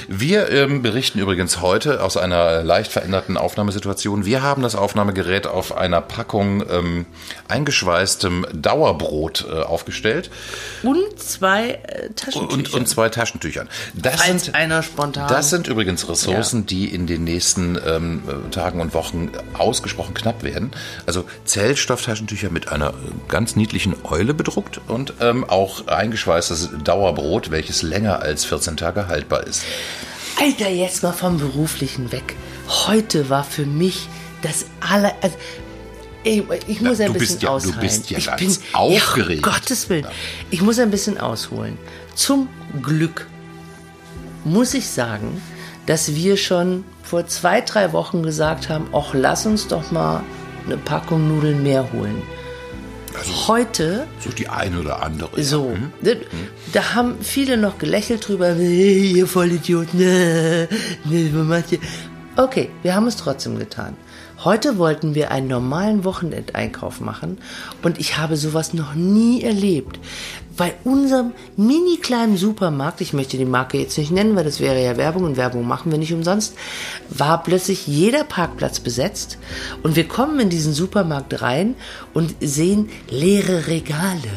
Wir 0.07 0.50
ähm, 0.50 0.83
berichten 0.83 0.99
übrigens 1.00 1.62
heute 1.62 2.03
aus 2.03 2.18
einer 2.18 2.63
leicht 2.63 2.91
veränderten 2.91 3.38
Aufnahmesituation. 3.38 4.25
Wir 4.25 4.41
haben 4.41 4.62
das 4.62 4.75
Aufnahmegerät 4.75 5.48
auf 5.48 5.75
einer 5.75 6.01
Packung 6.01 6.63
ähm, 6.70 7.06
eingeschweißtem 7.48 8.46
Dauerbrot 8.53 9.46
äh, 9.50 9.62
aufgestellt 9.62 10.29
Und 10.84 11.18
zwei 11.18 11.79
äh, 11.84 12.10
Taschentücher. 12.15 12.53
und, 12.53 12.74
und 12.74 12.88
zwei 12.88 13.08
Taschentüchern. 13.10 13.70
Das 13.94 14.22
Falls 14.22 14.46
sind, 14.46 14.56
einer 14.56 14.84
spontan. 14.84 15.29
das 15.29 15.50
sind 15.50 15.68
übrigens 15.68 16.10
Ressourcen, 16.10 16.65
die 16.65 16.94
in 16.94 17.08
den 17.08 17.24
nächsten 17.24 17.79
ähm, 17.86 18.24
äh, 18.27 18.50
Tagen 18.51 18.82
und 18.82 18.94
Wochen 18.94 19.32
ausgesprochen 19.58 20.13
knapp 20.13 20.44
werden. 20.44 20.72
Also 21.06 21.24
Zellstofftaschentücher 21.46 22.50
mit 22.50 22.70
einer 22.70 22.89
äh, 22.89 22.94
ganz 23.29 23.56
niedlichen 23.56 23.96
Eule 24.03 24.34
bedruckt 24.34 24.82
und 24.88 25.13
ähm, 25.22 25.44
auch 25.50 25.88
eingeschweißtes 25.88 26.72
Dauerbrot, 26.84 27.51
welches 27.51 27.84
länger 27.84 28.22
als 28.22 28.44
14 28.44 28.75
Tage 28.75 29.08
haltbar 29.08 29.48
ist. 29.48 29.63
Alter, 30.41 30.69
jetzt 30.69 31.03
mal 31.03 31.12
vom 31.12 31.38
Beruflichen 31.38 32.12
weg. 32.12 32.36
Heute 32.88 33.29
war 33.29 33.43
für 33.43 33.65
mich 33.65 34.08
das 34.41 34.65
aller. 34.79 35.13
Also, 35.22 35.36
ich, 36.24 36.43
ich 36.67 36.81
muss 36.81 37.00
Ja, 37.00 37.08
ein 37.08 37.13
du 37.13 37.19
bisschen 37.19 37.39
ja- 37.39 37.50
du 37.50 37.55
ausholen. 37.55 37.79
bist 37.79 38.10
ja 38.10 38.17
ich 38.17 38.29
bin, 38.31 38.55
aufgeregt. 38.74 39.46
Ja, 39.46 39.51
Gottes 39.53 39.89
Willen. 39.89 40.08
Ich 40.50 40.62
muss 40.62 40.79
ein 40.79 40.91
bisschen 40.91 41.17
ausholen. 41.17 41.77
Zum 42.15 42.48
Glück 42.81 43.27
muss 44.43 44.74
ich 44.74 44.88
sagen, 44.88 45.41
dass 45.86 46.15
wir 46.15 46.38
schon 46.38 46.84
vor 47.03 47.25
zwei, 47.27 47.62
drei 47.62 47.91
Wochen 47.93 48.22
gesagt 48.24 48.69
haben, 48.69 48.88
ach, 48.93 49.13
lass 49.13 49.46
uns 49.46 49.67
doch 49.67 49.91
mal 49.91 50.24
eine 50.65 50.77
Packung 50.77 51.27
Nudeln 51.27 51.63
mehr 51.63 51.91
holen. 51.91 52.22
Heute 53.47 54.07
So 54.19 54.29
die 54.31 54.47
eine 54.47 54.79
oder 54.79 55.01
andere. 55.03 55.41
so, 55.43 55.75
da, 56.01 56.11
da 56.73 56.95
haben 56.95 57.15
viele 57.21 57.57
noch 57.57 57.77
gelächelt 57.77 58.27
drüber, 58.27 58.53
"Nee, 58.53 59.11
ihr 59.13 59.27
Vollidioten, 59.27 59.99
nee, 59.99 60.67
nee, 61.05 61.29
was 61.33 61.45
macht 61.47 61.71
ihr? 61.71 61.79
Okay, 62.35 62.69
wir 62.83 62.95
haben 62.95 63.07
es 63.07 63.17
trotzdem 63.17 63.57
getan. 63.59 63.95
Heute 64.43 64.77
wollten 64.77 65.15
wir 65.15 65.31
einen 65.31 65.47
normalen 65.47 66.05
Wochenendeinkauf 66.05 67.01
machen 67.01 67.39
und 67.81 67.99
ich 67.99 68.17
habe 68.17 68.38
sowas 68.38 68.73
noch 68.73 68.93
nie 68.95 69.43
erlebt. 69.43 69.99
Bei 70.59 70.73
unserem 70.83 71.31
mini 71.55 71.97
kleinen 72.01 72.35
Supermarkt, 72.35 72.99
ich 72.99 73.13
möchte 73.13 73.37
die 73.37 73.45
Marke 73.45 73.77
jetzt 73.79 73.97
nicht 73.97 74.11
nennen, 74.11 74.35
weil 74.35 74.43
das 74.43 74.59
wäre 74.59 74.83
ja 74.83 74.97
Werbung 74.97 75.23
und 75.23 75.37
Werbung 75.37 75.65
machen 75.65 75.89
wir 75.89 75.97
nicht 75.97 76.11
umsonst, 76.13 76.53
war 77.09 77.41
plötzlich 77.43 77.87
jeder 77.87 78.25
Parkplatz 78.25 78.81
besetzt 78.81 79.37
und 79.83 79.95
wir 79.95 80.05
kommen 80.05 80.37
in 80.41 80.49
diesen 80.49 80.73
Supermarkt 80.73 81.41
rein 81.41 81.75
und 82.13 82.35
sehen 82.41 82.89
leere 83.09 83.67
Regale. 83.67 84.29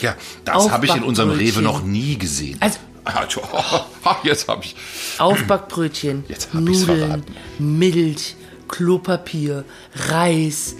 Ja, 0.00 0.14
das 0.46 0.70
habe 0.70 0.86
ich 0.86 0.96
in 0.96 1.02
unserem 1.02 1.30
Rewe 1.30 1.60
noch 1.60 1.82
nie 1.82 2.16
gesehen. 2.16 2.56
Also- 2.60 2.78
Also, 3.04 3.40
jetzt 4.22 4.48
habe 4.48 4.64
ich. 4.64 4.74
Aufbackbrötchen, 5.18 6.24
Jetzt 6.28 6.48
hab 6.54 6.60
Nudeln, 6.62 6.98
verraten. 6.98 7.24
Milch, 7.58 8.36
Klopapier, 8.68 9.64
Reis, 10.08 10.76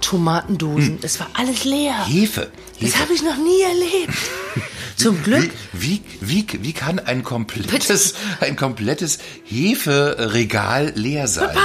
Tomatendosen. 0.00 0.94
Hm. 0.94 0.98
Es 1.02 1.20
war 1.20 1.28
alles 1.34 1.64
leer. 1.64 2.06
Hefe. 2.06 2.48
Das 2.80 2.90
Hefe. 2.90 2.98
habe 3.00 3.12
ich 3.12 3.22
noch 3.22 3.36
nie 3.36 3.62
erlebt. 3.62 4.18
Zum 4.96 5.22
Glück. 5.22 5.50
Wie, 5.72 6.02
wie, 6.20 6.44
wie, 6.50 6.58
wie 6.64 6.72
kann 6.72 6.98
ein 6.98 7.22
komplettes, 7.22 8.14
ein 8.40 8.56
komplettes 8.56 9.18
Heferegal 9.44 10.92
leer 10.96 11.28
sein? 11.28 11.56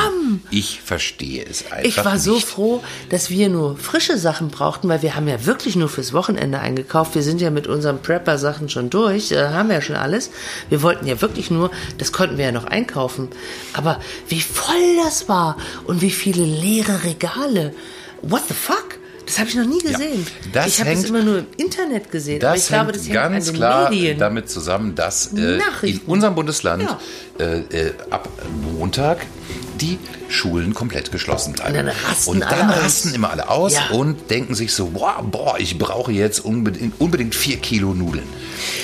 Ich 0.52 0.82
verstehe 0.82 1.44
es 1.44 1.72
einfach 1.72 1.84
Ich 1.84 2.06
war 2.06 2.20
so 2.20 2.36
nicht. 2.36 2.48
froh, 2.48 2.84
dass 3.10 3.32
wir 3.32 3.50
nur 3.50 3.76
frische 3.78 4.20
Sachen 4.20 4.50
brauchten, 4.50 4.88
weil 4.88 5.02
wir 5.02 5.16
haben 5.16 5.28
ja 5.28 5.46
wirklich 5.48 5.76
nur 5.76 5.90
fürs 5.90 6.14
Wochenende 6.14 6.60
eingekauft. 6.60 7.16
Wir 7.16 7.24
sind 7.24 7.42
ja 7.42 7.50
mit 7.50 7.66
unseren 7.66 8.02
Prepper-Sachen 8.04 8.70
schon 8.70 8.92
durch, 8.92 9.32
äh, 9.32 9.48
haben 9.50 9.72
ja 9.72 9.82
schon 9.82 9.96
alles. 9.96 10.30
Wir 10.70 10.84
wollten 10.84 11.08
ja 11.08 11.20
wirklich 11.22 11.50
nur, 11.50 11.72
das 11.98 12.12
konnten 12.12 12.38
wir 12.38 12.46
ja 12.46 12.52
noch 12.52 12.66
einkaufen. 12.66 13.30
Aber 13.74 14.00
wie 14.30 14.42
voll 14.42 14.98
das 15.04 15.28
war 15.28 15.58
und 15.86 16.02
wie 16.02 16.12
viele 16.12 16.44
leere 16.46 17.04
Regale. 17.04 17.74
What 18.24 18.42
the 18.48 18.54
fuck? 18.54 18.98
Das 19.26 19.40
habe 19.40 19.48
ich 19.50 19.56
noch 19.56 19.66
nie 19.66 19.80
gesehen. 19.80 20.28
das 20.52 20.68
ich 20.68 20.80
habe 20.82 20.92
es 20.92 21.06
immer 21.06 21.22
nur 21.22 21.38
im 21.40 21.46
Internet 21.56 22.12
gesehen. 22.12 22.44
aber 22.44 22.54
Das 22.56 22.64
ich 22.64 22.68
glaube, 22.68 22.84
hängt 22.92 22.96
das 22.98 23.04
hängt 23.06 23.14
ganz 23.14 23.48
an 23.48 23.54
den 23.54 23.56
klar 23.56 23.90
Medien. 23.90 24.20
damit 24.20 24.50
zusammen, 24.50 24.96
dass 24.96 25.32
äh, 25.34 25.60
in 25.84 26.00
unserem 26.08 26.36
Bundesland 26.36 26.84
Ja. 26.84 27.00
äh, 27.40 27.60
äh, 27.88 27.94
ab 28.10 28.28
Montag 28.78 29.26
die 29.82 29.98
Schulen 30.30 30.74
komplett 30.74 31.12
geschlossen 31.12 31.54
bleiben. 31.54 31.78
Und 31.78 31.86
dann 31.86 31.96
rasten 32.08 32.30
Und 32.32 32.40
dann 32.42 32.50
alle 32.50 32.74
aus. 32.78 32.84
rasten 32.84 33.14
immer 33.14 33.30
alle 33.32 33.50
aus 33.50 33.74
Ja. 33.74 33.90
und 33.92 34.30
denken 34.30 34.56
sich 34.56 34.74
so, 34.74 34.88
boah, 34.88 35.24
boah, 35.24 35.56
ich 35.60 35.78
brauche 35.78 36.12
jetzt 36.12 36.40
unbedingt, 36.44 37.00
unbedingt 37.00 37.36
vier 37.36 37.58
Kilo 37.58 37.94
Nudeln. 37.94 38.28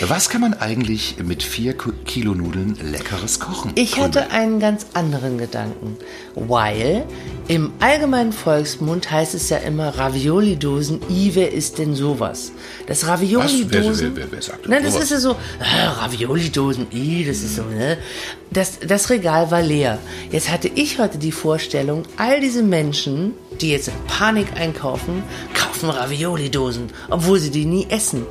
Was 0.07 0.29
kann 0.29 0.41
man 0.41 0.53
eigentlich 0.53 1.15
mit 1.23 1.41
vier 1.43 1.75
Kilo 2.05 2.33
Nudeln 2.33 2.77
leckeres 2.91 3.39
kochen? 3.39 3.71
Ich 3.75 3.99
hatte 3.99 4.31
einen 4.31 4.59
ganz 4.59 4.85
anderen 4.93 5.37
Gedanken, 5.37 5.97
weil 6.35 7.05
im 7.47 7.71
allgemeinen 7.79 8.33
Volksmund 8.33 9.09
heißt 9.09 9.33
es 9.35 9.49
ja 9.49 9.57
immer 9.57 9.89
Ravioli-Dosen, 9.97 11.01
i, 11.09 11.31
wer 11.33 11.51
ist 11.53 11.77
denn 11.77 11.95
sowas? 11.95 12.51
Das 12.87 13.07
Ravioli-Dosen... 13.07 14.15
Wer- 14.15 14.23
wer- 14.23 14.31
wer 14.31 14.41
sagt 14.41 14.65
denn 14.65 14.71
Nein, 14.71 14.83
das 14.83 14.93
sowas? 14.93 15.05
ist 15.05 15.11
ja 15.11 15.19
so, 15.19 15.31
äh, 15.31 15.85
Ravioli-Dosen, 15.87 16.87
i, 16.93 17.25
das 17.25 17.37
ist 17.37 17.55
so, 17.55 17.63
ne? 17.63 17.97
Das, 18.51 18.79
das 18.79 19.09
Regal 19.11 19.51
war 19.51 19.61
leer. 19.61 19.99
Jetzt 20.31 20.49
hatte 20.49 20.69
ich 20.79 20.97
heute 20.97 21.17
die 21.17 21.33
Vorstellung, 21.33 22.03
all 22.15 22.39
diese 22.39 22.63
Menschen, 22.63 23.33
die 23.59 23.71
jetzt 23.71 23.89
in 23.89 23.93
Panik 24.07 24.47
einkaufen, 24.55 25.23
kaufen 25.53 25.89
Ravioli-Dosen, 25.89 26.89
obwohl 27.09 27.37
sie 27.39 27.51
die 27.51 27.65
nie 27.65 27.85
essen. 27.89 28.25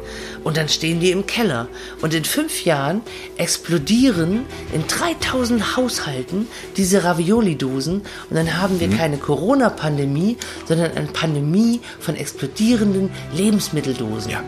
Und 0.45 0.57
dann 0.57 0.69
stehen 0.71 0.99
die 0.99 1.11
im 1.11 1.27
Keller. 1.27 1.69
Und 2.01 2.15
in 2.15 2.25
fünf 2.25 2.65
Jahren 2.65 3.03
explodieren 3.37 4.47
in 4.73 4.87
3000 4.87 5.77
Haushalten 5.77 6.47
diese 6.79 7.05
Ravioli-Dosen. 7.05 7.97
Und 8.31 8.35
dann 8.37 8.57
haben 8.57 8.77
Mhm. 8.77 8.81
wir 8.81 8.91
keine 8.97 9.19
Corona-Pandemie, 9.19 10.39
sondern 10.67 10.93
eine 10.93 11.09
Pandemie 11.09 11.81
von 12.01 12.17
explodierenden 12.17 13.11
Lebensmitteldosen. 13.35 14.31
Ja. 14.31 14.43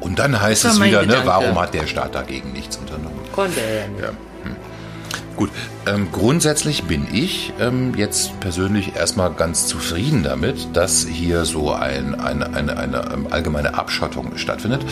Und 0.00 0.18
dann 0.18 0.38
heißt 0.38 0.66
es 0.66 0.82
wieder, 0.82 1.06
ne, 1.06 1.22
warum 1.24 1.58
hat 1.58 1.72
der 1.72 1.86
Staat 1.86 2.14
dagegen 2.14 2.52
nichts 2.52 2.76
unternommen? 2.76 3.20
Konnte 3.32 3.60
er 3.60 3.74
ja 3.82 3.88
nicht. 3.88 4.31
Gut, 5.36 5.50
ähm, 5.86 6.08
grundsätzlich 6.12 6.84
bin 6.84 7.06
ich 7.12 7.52
ähm, 7.58 7.94
jetzt 7.96 8.38
persönlich 8.40 8.96
erstmal 8.96 9.32
ganz 9.32 9.66
zufrieden 9.66 10.22
damit, 10.22 10.76
dass 10.76 11.06
hier 11.06 11.44
so 11.44 11.72
ein, 11.72 12.20
eine, 12.20 12.54
eine, 12.54 12.76
eine 12.76 13.10
ähm, 13.12 13.26
allgemeine 13.30 13.74
Abschottung 13.74 14.36
stattfindet. 14.36 14.84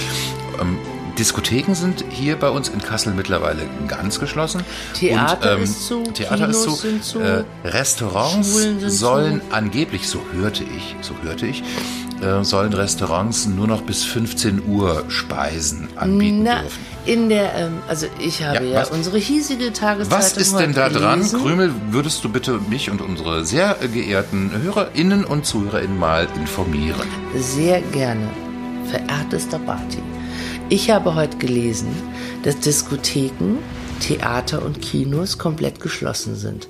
Ähm, 0.61 0.79
Diskotheken 1.21 1.75
sind 1.75 2.03
hier 2.09 2.37
bei 2.37 2.49
uns 2.49 2.71
in 2.71 2.81
Kassel 2.81 3.13
mittlerweile 3.15 3.63
ganz 3.87 4.19
geschlossen. 4.19 4.63
Theater 4.95 5.53
Und, 5.53 5.59
ähm, 5.59 5.65
ist 5.65 5.87
zu, 5.87 6.03
Theater 6.03 6.49
ist 6.49 6.63
Kinos 6.65 6.81
zu. 6.81 6.87
sind 6.89 7.05
zu, 7.05 7.21
Äh, 7.21 7.45
Restaurants 7.65 8.59
sollen 8.87 9.43
angeblich, 9.51 10.09
so 10.09 10.21
hörte 10.33 10.65
ich, 10.65 10.97
so 11.03 11.13
hörte 11.23 11.47
ich, 11.47 11.63
äh, 12.23 12.43
sollen 12.43 12.73
Restaurants 12.73 13.45
nur 13.47 13.67
noch 13.67 13.83
bis 13.83 14.03
15 14.05 14.63
Uhr 14.67 15.05
Speisen 15.09 15.89
anbieten 15.97 16.43
Na, 16.45 16.61
dürfen. 16.63 16.87
in 17.05 17.29
der, 17.29 17.55
ähm, 17.55 17.73
also 17.87 18.07
ich 18.19 18.43
habe 18.43 18.65
Ja, 18.65 18.81
ja, 18.83 18.87
unsere 18.89 19.19
hiesige 19.19 19.75
Tageszeitung 19.75 20.19
Was 20.19 20.33
ist 20.39 20.57
denn 20.59 20.73
da 20.73 20.89
dran? 20.89 21.19
gelesen. 21.19 21.43
Krümel, 21.43 21.71
würdest 21.91 22.25
du 22.25 22.31
bitte 22.31 22.59
mich 22.71 22.91
und 22.91 23.03
unsere 23.03 23.45
sehr 23.45 23.77
geehrten 23.93 24.51
HörerInnen 24.63 25.27
und 25.27 25.45
ZuhörerInnen 25.45 25.99
mal 25.99 26.27
informieren? 26.37 27.07
Sehr 27.37 27.83
gerne, 27.93 28.27
verehrtester 28.91 29.59
Barty. 29.59 29.99
Ich 30.73 30.89
habe 30.89 31.17
heute 31.17 31.37
gelesen, 31.39 31.89
dass 32.45 32.61
Diskotheken, 32.61 33.59
Theater 33.99 34.65
und 34.65 34.81
Kinos 34.81 35.37
komplett 35.37 35.81
geschlossen 35.81 36.37
sind. 36.37 36.69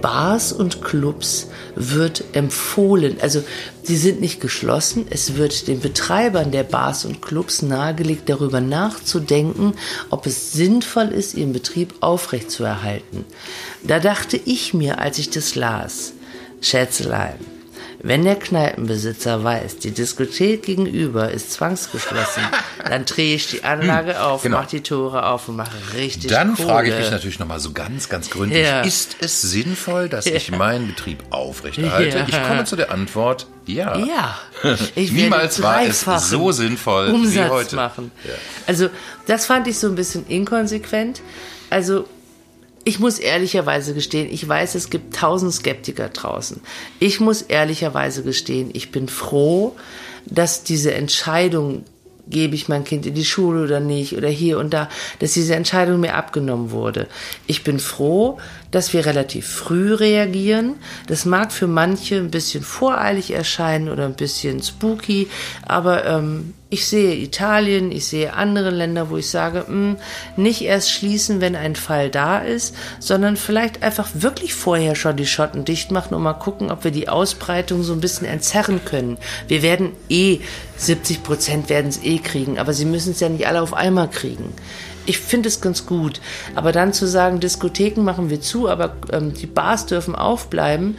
Bars 0.00 0.52
und 0.52 0.82
Clubs 0.82 1.48
wird 1.74 2.22
empfohlen, 2.32 3.16
also 3.20 3.42
sie 3.82 3.96
sind 3.96 4.20
nicht 4.20 4.40
geschlossen, 4.40 5.06
es 5.10 5.34
wird 5.34 5.66
den 5.66 5.80
Betreibern 5.80 6.52
der 6.52 6.62
Bars 6.62 7.04
und 7.04 7.22
Clubs 7.22 7.60
nahegelegt, 7.62 8.28
darüber 8.28 8.60
nachzudenken, 8.60 9.72
ob 10.10 10.26
es 10.26 10.52
sinnvoll 10.52 11.08
ist, 11.08 11.34
ihren 11.34 11.52
Betrieb 11.52 11.92
aufrechtzuerhalten. 11.98 13.24
Da 13.82 13.98
dachte 13.98 14.36
ich 14.44 14.74
mir, 14.74 15.00
als 15.00 15.18
ich 15.18 15.30
das 15.30 15.56
las, 15.56 16.12
Schätzelein, 16.60 17.53
wenn 18.06 18.22
der 18.22 18.36
Kneipenbesitzer 18.36 19.42
weiß, 19.42 19.78
die 19.78 19.90
Diskothek 19.90 20.62
gegenüber 20.62 21.30
ist 21.30 21.52
zwangsgeschlossen, 21.52 22.42
dann 22.88 23.06
drehe 23.06 23.34
ich 23.34 23.46
die 23.48 23.64
Anlage 23.64 24.20
auf, 24.22 24.42
genau. 24.42 24.58
mache 24.58 24.68
die 24.68 24.82
Tore 24.82 25.24
auf 25.26 25.48
und 25.48 25.56
mache 25.56 25.76
richtig 25.96 26.30
Dann 26.30 26.54
Kohle. 26.54 26.68
frage 26.68 26.90
ich 26.90 26.98
mich 26.98 27.10
natürlich 27.10 27.38
nochmal 27.38 27.60
so 27.60 27.72
ganz, 27.72 28.10
ganz 28.10 28.28
gründlich, 28.28 28.62
Ja. 28.62 28.82
ist 28.82 29.16
es 29.20 29.40
sinnvoll, 29.40 30.10
dass 30.10 30.26
ich 30.26 30.48
Ja. 30.48 30.56
meinen 30.58 30.86
Betrieb 30.88 31.24
aufrechterhalte? 31.30 32.18
Ja. 32.18 32.26
Ich 32.28 32.42
komme 32.46 32.64
zu 32.64 32.76
der 32.76 32.92
Antwort, 32.92 33.46
ja. 33.64 33.96
Ja, 33.96 34.38
ich 34.94 35.10
Niemals 35.10 35.62
war 35.62 35.82
es 35.82 36.04
so 36.28 36.52
sinnvoll 36.52 37.08
wie 37.08 37.12
Umsatz 37.12 37.50
heute. 37.50 37.76
machen. 37.76 38.10
Also 38.66 38.90
das 39.26 39.46
fand 39.46 39.66
ich 39.66 39.78
so 39.78 39.86
ein 39.88 39.94
bisschen 39.94 40.26
inkonsequent. 40.28 41.22
Also 41.70 42.06
ich 42.84 42.98
muss 42.98 43.18
ehrlicherweise 43.18 43.94
gestehen, 43.94 44.28
ich 44.30 44.46
weiß, 44.46 44.74
es 44.74 44.90
gibt 44.90 45.16
tausend 45.16 45.52
Skeptiker 45.52 46.10
draußen. 46.10 46.60
Ich 47.00 47.18
muss 47.18 47.42
ehrlicherweise 47.42 48.22
gestehen, 48.22 48.70
ich 48.72 48.90
bin 48.92 49.08
froh, 49.08 49.74
dass 50.26 50.64
diese 50.64 50.94
Entscheidung, 50.94 51.84
gebe 52.26 52.54
ich 52.54 52.68
mein 52.68 52.84
Kind 52.84 53.04
in 53.04 53.14
die 53.14 53.24
Schule 53.24 53.64
oder 53.64 53.80
nicht, 53.80 54.16
oder 54.16 54.28
hier 54.28 54.58
und 54.58 54.72
da, 54.72 54.88
dass 55.18 55.32
diese 55.32 55.54
Entscheidung 55.54 56.00
mir 56.00 56.14
abgenommen 56.14 56.70
wurde. 56.70 57.06
Ich 57.46 57.64
bin 57.64 57.78
froh, 57.78 58.38
dass 58.70 58.92
wir 58.92 59.04
relativ 59.04 59.46
früh 59.46 59.92
reagieren. 59.92 60.76
Das 61.06 61.26
mag 61.26 61.52
für 61.52 61.66
manche 61.66 62.16
ein 62.16 62.30
bisschen 62.30 62.64
voreilig 62.64 63.30
erscheinen 63.30 63.88
oder 63.88 64.06
ein 64.06 64.16
bisschen 64.16 64.62
spooky, 64.62 65.28
aber 65.66 66.06
ähm, 66.06 66.54
ich 66.74 66.86
sehe 66.86 67.14
Italien, 67.14 67.92
ich 67.92 68.06
sehe 68.06 68.32
andere 68.32 68.70
Länder, 68.70 69.08
wo 69.08 69.16
ich 69.16 69.30
sage, 69.30 69.64
mh, 69.68 69.96
nicht 70.36 70.62
erst 70.62 70.90
schließen, 70.90 71.40
wenn 71.40 71.54
ein 71.54 71.76
Fall 71.76 72.10
da 72.10 72.38
ist, 72.38 72.74
sondern 72.98 73.36
vielleicht 73.36 73.84
einfach 73.84 74.08
wirklich 74.14 74.54
vorher 74.54 74.96
schon 74.96 75.16
die 75.16 75.26
Schotten 75.26 75.64
dicht 75.64 75.92
machen 75.92 76.14
und 76.14 76.22
mal 76.24 76.32
gucken, 76.32 76.72
ob 76.72 76.82
wir 76.82 76.90
die 76.90 77.08
Ausbreitung 77.08 77.84
so 77.84 77.92
ein 77.92 78.00
bisschen 78.00 78.26
entzerren 78.26 78.84
können. 78.84 79.18
Wir 79.46 79.62
werden 79.62 79.92
eh, 80.08 80.40
70 80.76 81.22
Prozent 81.22 81.68
werden 81.70 81.90
es 81.90 82.02
eh 82.02 82.18
kriegen, 82.18 82.58
aber 82.58 82.72
sie 82.72 82.86
müssen 82.86 83.12
es 83.12 83.20
ja 83.20 83.28
nicht 83.28 83.46
alle 83.46 83.62
auf 83.62 83.72
einmal 83.72 84.10
kriegen. 84.10 84.52
Ich 85.06 85.18
finde 85.18 85.48
es 85.48 85.60
ganz 85.60 85.86
gut. 85.86 86.20
Aber 86.56 86.72
dann 86.72 86.92
zu 86.92 87.06
sagen, 87.06 87.38
Diskotheken 87.38 88.02
machen 88.02 88.30
wir 88.30 88.40
zu, 88.40 88.68
aber 88.68 88.96
ähm, 89.12 89.32
die 89.34 89.46
Bars 89.46 89.86
dürfen 89.86 90.16
aufbleiben, 90.16 90.96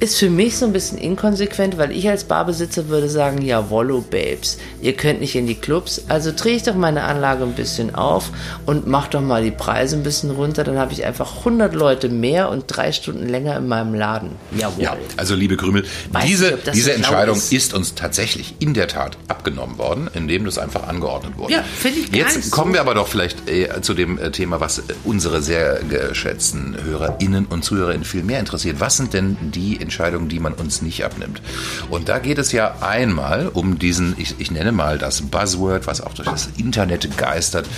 ist 0.00 0.18
für 0.18 0.30
mich 0.30 0.56
so 0.56 0.66
ein 0.66 0.72
bisschen 0.72 0.98
inkonsequent, 0.98 1.78
weil 1.78 1.92
ich 1.92 2.08
als 2.08 2.24
Barbesitzer 2.24 2.88
würde 2.88 3.08
sagen, 3.08 3.42
jawollo, 3.42 4.00
Babes, 4.00 4.58
ihr 4.80 4.94
könnt 4.94 5.20
nicht 5.20 5.34
in 5.36 5.46
die 5.46 5.54
Clubs, 5.54 6.02
also 6.08 6.32
drehe 6.34 6.56
ich 6.56 6.62
doch 6.62 6.74
meine 6.74 7.04
Anlage 7.04 7.44
ein 7.44 7.52
bisschen 7.54 7.94
auf 7.94 8.30
und 8.66 8.86
mach 8.86 9.08
doch 9.08 9.20
mal 9.20 9.42
die 9.42 9.50
Preise 9.50 9.96
ein 9.96 10.02
bisschen 10.02 10.30
runter, 10.30 10.64
dann 10.64 10.78
habe 10.78 10.92
ich 10.92 11.04
einfach 11.04 11.38
100 11.38 11.74
Leute 11.74 12.08
mehr 12.08 12.50
und 12.50 12.64
drei 12.66 12.92
Stunden 12.92 13.28
länger 13.28 13.56
in 13.56 13.68
meinem 13.68 13.94
Laden. 13.94 14.32
Jawohl. 14.58 14.82
Ja, 14.82 14.96
also 15.16 15.34
liebe 15.34 15.56
Krümel, 15.56 15.84
Weiß 16.10 16.24
diese, 16.24 16.52
nicht, 16.52 16.74
diese 16.74 16.92
Entscheidung 16.92 17.36
ist. 17.36 17.52
ist. 17.52 17.74
uns 17.74 17.94
tatsächlich 17.94 18.56
in 18.58 18.74
der 18.74 18.88
Tat 18.88 19.16
abgenommen 19.28 19.78
worden, 19.78 20.10
indem 20.12 20.44
das 20.44 20.58
einfach 20.58 20.86
angeordnet 20.88 21.36
wurde. 21.36 21.52
Ja, 21.52 21.62
finde 21.62 22.00
ich 22.00 22.14
Jetzt 22.14 22.50
kommen 22.50 22.72
so. 22.72 22.74
wir 22.74 22.80
aber 22.80 22.94
doch 22.94 23.08
vielleicht 23.08 23.48
äh, 23.48 23.80
zu 23.80 23.94
dem 23.94 24.18
äh, 24.18 24.30
Thema, 24.30 24.60
was 24.60 24.78
äh, 24.78 24.82
unsere 25.04 25.40
sehr 25.42 25.80
geschätzten 25.88 26.76
HörerInnen 26.84 27.46
und 27.46 27.64
ZuhörerInnen 27.64 28.04
viel 28.04 28.22
mehr 28.22 28.40
interessiert. 28.40 28.80
Was 28.80 28.96
sind 28.96 29.14
denn 29.14 29.36
die 29.40 29.83
Entscheidungen, 29.84 30.28
die 30.28 30.40
man 30.40 30.52
uns 30.52 30.82
nicht 30.82 31.04
abnimmt. 31.04 31.40
Und 31.88 32.08
da 32.08 32.18
geht 32.18 32.38
es 32.38 32.50
ja 32.50 32.76
einmal 32.80 33.48
um 33.48 33.78
diesen, 33.78 34.14
ich, 34.18 34.34
ich 34.38 34.50
nenne 34.50 34.72
mal 34.72 34.98
das 34.98 35.22
Buzzword, 35.22 35.86
was 35.86 36.00
auch 36.00 36.14
durch 36.14 36.28
das 36.28 36.48
Internet 36.56 37.16
geistert. 37.16 37.68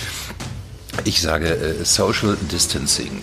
Ich 1.03 1.21
sage 1.21 1.49
äh, 1.49 1.85
Social 1.85 2.35
Distancing 2.51 3.21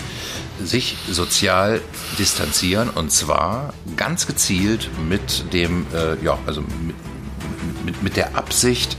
sich 0.62 0.96
sozial 1.10 1.80
distanzieren 2.18 2.88
und 2.88 3.10
zwar 3.10 3.74
ganz 3.96 4.26
gezielt 4.26 4.88
mit 5.08 5.52
dem, 5.52 5.86
äh, 5.92 6.22
ja, 6.24 6.38
also 6.46 6.60
mit, 6.60 7.84
mit, 7.84 8.02
mit 8.02 8.16
der 8.16 8.36
Absicht, 8.36 8.96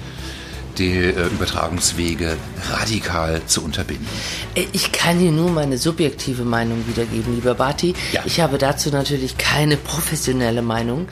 die 0.78 0.92
äh, 0.98 1.28
Übertragungswege 1.28 2.38
radikal 2.72 3.42
zu 3.46 3.64
unterbinden. 3.64 4.08
Äh, 4.56 4.66
ich 4.74 4.92
kann 4.92 5.20
hier 5.20 5.32
nur 5.32 5.50
meine 5.52 5.78
subjektive 5.78 6.44
Meinung 6.44 6.88
wiedergeben, 6.88 7.36
lieber 7.36 7.56
Barty. 7.56 7.94
Ja. 8.12 8.22
Ich 8.26 8.40
habe 8.40 8.58
dazu 8.58 8.90
natürlich 8.90 9.38
keine 9.38 9.78
professionelle 9.78 10.62
Meinung. 10.62 11.08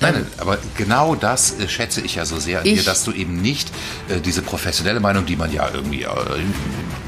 Nein, 0.00 0.14
nein, 0.14 0.26
aber 0.38 0.58
genau 0.76 1.14
das 1.14 1.58
äh, 1.60 1.68
schätze 1.68 2.00
ich 2.00 2.16
ja 2.16 2.24
so 2.26 2.38
sehr 2.38 2.60
an 2.60 2.66
Ich- 2.66 2.74
dir, 2.78 2.82
dass 2.84 3.04
du 3.04 3.12
eben 3.12 3.40
nicht 3.40 3.70
äh, 4.08 4.20
diese 4.20 4.42
professionelle 4.42 5.00
Meinung, 5.00 5.26
die 5.26 5.36
man 5.36 5.52
ja 5.52 5.68
irgendwie 5.72 6.02
äh, 6.02 6.06
im, 6.36 6.54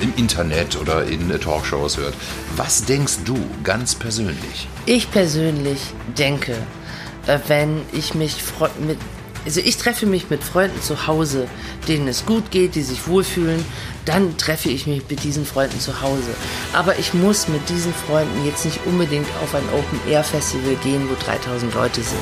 im 0.01 0.13
Internet 0.17 0.77
oder 0.77 1.05
in 1.05 1.31
äh, 1.31 1.39
Talkshows 1.39 1.97
hört. 1.97 2.15
Was 2.57 2.85
denkst 2.85 3.19
du 3.25 3.37
ganz 3.65 3.95
persönlich? 3.95 4.69
Ich 4.87 5.11
persönlich 5.11 5.79
denke, 6.19 6.55
wenn 7.49 7.81
ich 7.93 8.15
mich 8.15 8.37
mit 8.87 8.99
also 9.45 9.61
ich 9.61 9.77
treffe 9.77 10.07
mich 10.07 10.31
mit 10.31 10.43
Freunden 10.43 10.81
zu 10.81 11.07
Hause, 11.07 11.47
denen 11.87 12.09
es 12.09 12.25
gut 12.25 12.51
geht, 12.51 12.75
die 12.75 12.83
sich 12.83 13.07
wohlfühlen, 13.07 13.65
dann 14.05 14.37
treffe 14.37 14.71
ich 14.71 14.87
mich 14.87 15.03
mit 15.09 15.23
diesen 15.23 15.45
Freunden 15.45 15.79
zu 15.81 16.01
Hause. 16.01 16.35
Aber 16.73 16.99
ich 16.99 17.15
muss 17.15 17.49
mit 17.49 17.69
diesen 17.69 17.93
Freunden 17.93 18.47
jetzt 18.47 18.65
nicht 18.65 18.81
unbedingt 18.87 19.29
auf 19.43 19.55
ein 19.55 19.69
Open-Air-Festival 19.73 20.77
gehen, 20.83 21.09
wo 21.09 21.25
3000 21.25 21.75
Leute 21.75 22.03
sind. 22.03 22.19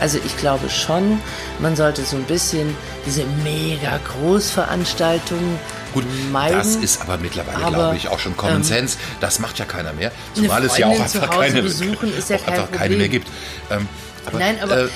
Also 0.00 0.18
ich 0.24 0.36
glaube 0.36 0.68
schon, 0.70 1.20
man 1.60 1.76
sollte 1.76 2.02
so 2.02 2.16
ein 2.16 2.24
bisschen 2.24 2.76
diese 3.06 3.24
mega 3.44 4.00
Großveranstaltungen 4.12 5.58
Gut, 5.94 6.04
meiden. 6.32 6.58
das 6.58 6.74
ist 6.76 7.00
aber 7.00 7.16
mittlerweile, 7.16 7.64
Aber, 7.64 7.70
glaube 7.76 7.96
ich, 7.96 8.08
auch 8.08 8.18
schon 8.18 8.36
Common 8.36 8.56
ähm, 8.56 8.62
Sense. 8.64 8.98
Das 9.20 9.38
macht 9.38 9.58
ja 9.58 9.64
keiner 9.64 9.92
mehr. 9.94 10.12
Zumal 10.34 10.62
es 10.64 10.76
ja 10.76 10.88
auch 10.88 11.00
einfach 11.00 11.30
keine, 11.30 11.62
besuchen 11.62 12.12
ist 12.14 12.28
ja 12.28 12.36
auch 12.36 12.46
einfach 12.46 12.70
keine 12.72 12.96
mehr 12.96 13.08
gibt. 13.08 13.28
Ähm, 13.70 13.88
aber, 14.26 14.38
Nein, 14.38 14.58
aber- 14.62 14.76
äh, 14.76 14.84
äh, 14.84 14.88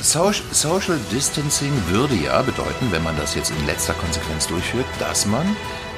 Social, 0.00 0.42
Social 0.52 0.98
Distancing 1.12 1.72
würde 1.88 2.14
ja 2.14 2.40
bedeuten, 2.42 2.88
wenn 2.90 3.02
man 3.02 3.16
das 3.18 3.34
jetzt 3.34 3.50
in 3.50 3.66
letzter 3.66 3.94
Konsequenz 3.94 4.46
durchführt, 4.46 4.86
dass 4.98 5.26
man 5.26 5.44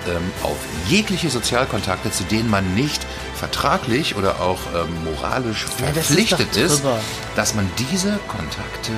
ähm, 0.08 0.22
auf 0.42 0.56
jegliche 0.88 1.28
Sozialkontakte, 1.30 2.10
zu 2.12 2.22
denen 2.24 2.48
man 2.48 2.74
nicht 2.74 3.04
vertraglich 3.34 4.14
oder 4.16 4.40
auch 4.40 4.60
ähm, 4.74 5.04
moralisch 5.04 5.66
Ja, 5.80 5.88
ist 5.88 5.94
verpflichtet 6.06 6.48
doch 6.54 6.60
ist, 6.60 6.78
drüber. 6.78 7.00
dass 7.34 7.54
man 7.54 7.68
diese 7.78 8.18
Kontakte 8.28 8.92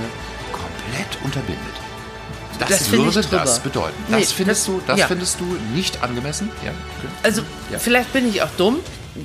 komplett 0.53 1.19
unterbindet. 1.25 1.75
Das, 2.59 2.69
Das 2.71 2.91
würde 2.91 3.21
das 3.31 3.61
bedeuten. 3.61 3.95
Nee, 4.09 4.21
Das 4.21 4.33
findest 4.33 4.69
das- 4.69 4.75
du, 4.75 4.83
das 4.87 4.99
ja. 5.01 5.07
findest 5.07 5.41
du 5.41 5.45
nicht 5.75 6.03
angemessen? 6.03 6.51
Ja. 6.65 6.71
okay. 6.71 7.09
Also, 7.23 7.43
Ja. 7.73 7.79
vielleicht 7.79 8.13
bin 8.13 8.29
ich 8.29 8.43
auch 8.43 8.51
dumm. 8.57 8.77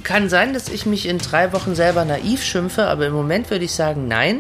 Kann 0.04 0.28
sein, 0.28 0.54
dass 0.56 0.70
ich 0.70 0.88
mich 0.88 1.08
in 1.08 1.20
drei 1.20 1.54
Wochen 1.54 1.76
selber 1.76 2.04
naiv 2.04 2.44
schimpfe, 2.44 2.88
aber 2.88 3.06
im 3.06 3.14
Moment 3.14 3.52
würde 3.52 3.66
ich 3.66 3.74
sagen, 3.74 4.08
nein. 4.08 4.40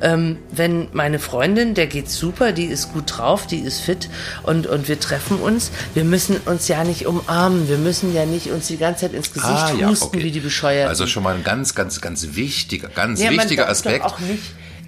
Ähm, 0.00 0.38
wenn 0.50 0.88
meine 0.92 1.20
Freundin, 1.20 1.74
der 1.74 1.86
geht's 1.86 2.16
super, 2.16 2.50
die 2.50 2.64
ist 2.64 2.92
gut 2.92 3.04
drauf, 3.06 3.46
die 3.46 3.60
ist 3.60 3.78
fit 3.80 4.08
und, 4.42 4.66
und 4.66 4.88
wir 4.88 4.98
treffen 4.98 5.36
uns, 5.38 5.70
wir 5.94 6.02
müssen 6.02 6.38
uns 6.38 6.66
ja 6.66 6.82
nicht 6.82 7.06
umarmen, 7.06 7.68
wir 7.68 7.78
müssen 7.78 8.12
ja 8.12 8.26
nicht 8.26 8.50
uns 8.50 8.66
die 8.66 8.78
ganze 8.78 9.02
Zeit 9.02 9.12
ins 9.14 9.32
Gesicht 9.32 9.80
husten, 9.86 10.18
wie 10.20 10.32
die 10.32 10.40
Bescheuerten. 10.40 10.88
Also 10.88 11.06
schon 11.06 11.22
mal 11.22 11.36
ein 11.36 11.44
ganz, 11.44 11.76
ganz, 11.76 12.00
ganz 12.00 12.26
wichtiger, 12.32 12.88
ganz 12.88 13.20
Ja, 13.22 13.30
wichtiger 13.30 13.68
Aspekt. 13.68 14.04
Auch 14.04 14.18
nicht. 14.18 14.42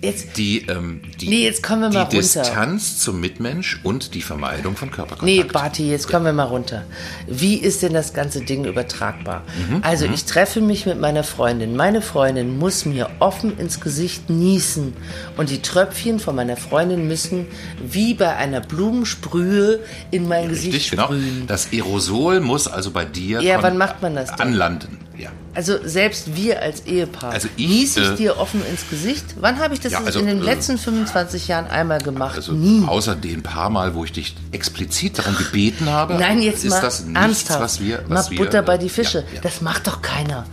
Jetzt, 0.04 0.36
Die, 0.36 0.66
ähm, 0.68 1.00
die, 1.20 1.28
Nee, 1.28 1.44
jetzt 1.44 1.62
kommen 1.62 1.82
wir 1.82 1.88
mal 1.88 2.04
die 2.10 2.16
runter. 2.16 2.40
Distanz 2.42 2.98
zum 3.00 3.20
Mitmensch 3.20 3.80
und 3.82 4.14
die 4.14 4.22
Vermeidung 4.22 4.76
von 4.76 4.90
Körperkontakt. 4.90 5.22
Nee, 5.24 5.44
Barty, 5.44 5.90
jetzt 5.90 6.08
kommen 6.08 6.24
wir 6.26 6.32
mal 6.32 6.44
runter. 6.44 6.84
Wie 7.26 7.56
ist 7.56 7.82
denn 7.82 7.94
das 7.94 8.12
ganze 8.12 8.40
Ding 8.42 8.64
übertragbar? 8.64 9.42
Mhm, 9.70 9.80
also 9.82 10.04
ich 10.06 10.24
treffe 10.24 10.60
mich 10.60 10.86
mit 10.86 11.00
meiner 11.00 11.24
Freundin. 11.24 11.76
Meine 11.76 12.02
Freundin 12.02 12.58
muss 12.58 12.84
mir 12.84 13.08
offen 13.20 13.58
ins 13.58 13.80
Gesicht 13.80 14.28
niesen. 14.30 14.94
Und 15.36 15.50
die 15.50 15.62
Tröpfchen 15.62 16.20
von 16.20 16.36
meiner 16.36 16.56
Freundin 16.56 17.08
müssen 17.08 17.46
wie 17.84 18.14
bei 18.14 18.34
einer 18.36 18.60
Blumensprühe 18.60 19.80
in 20.10 20.28
mein 20.28 20.48
Gesicht 20.48 20.74
Richtig, 20.74 20.90
genau. 20.92 21.04
sprühen. 21.06 21.44
Das 21.46 21.68
Aerosol 21.72 22.40
muss 22.40 22.66
also 22.68 22.90
bei 22.90 23.04
dir 23.04 23.40
Ja, 23.40 23.62
wann 23.62 23.76
macht 23.78 24.02
man 24.02 24.14
das 24.14 24.30
denn? 24.30 24.48
anlanden. 24.48 24.98
Ja. 25.16 25.30
Also 25.54 25.78
selbst 25.86 26.34
wir 26.34 26.60
als 26.60 26.86
Ehepaar. 26.86 27.30
Also 27.30 27.48
ich, 27.56 27.68
Nies 27.68 27.96
ich 27.96 28.10
äh, 28.10 28.16
dir 28.16 28.38
offen 28.38 28.60
ins 28.66 28.88
Gesicht? 28.90 29.24
Wann 29.40 29.60
habe 29.60 29.74
ich 29.74 29.80
das 29.80 29.92
Ja, 29.92 30.00
also, 30.02 30.18
in 30.18 30.26
den 30.26 30.40
äh, 30.40 30.44
letzten 30.44 30.78
25 30.78 31.46
Jahren 31.48 31.66
einmal 31.66 32.00
gemacht? 32.00 32.34
Also 32.36 32.52
Nie. 32.52 32.84
außer 32.86 33.14
den 33.14 33.42
paar 33.42 33.70
Mal, 33.70 33.94
wo 33.94 34.04
ich 34.04 34.12
dich 34.12 34.34
explizit 34.50 35.18
darum 35.18 35.36
gebeten 35.36 35.88
habe, 35.88 36.14
Nein, 36.14 36.42
jetzt 36.42 36.64
ist 36.64 36.70
mal 36.70 36.80
das 36.80 37.04
nichts, 37.04 37.20
ernsthaft. 37.20 37.60
was 37.60 37.80
wir, 37.80 37.98
mal 38.08 38.16
was 38.16 38.30
wir, 38.30 38.38
Butter 38.38 38.62
bei 38.62 38.74
äh, 38.74 38.78
die 38.78 38.88
Fische. 38.88 39.18
Ja, 39.28 39.34
ja. 39.36 39.40
Das 39.42 39.60
macht 39.60 39.86
doch 39.86 40.02
keiner. 40.02 40.46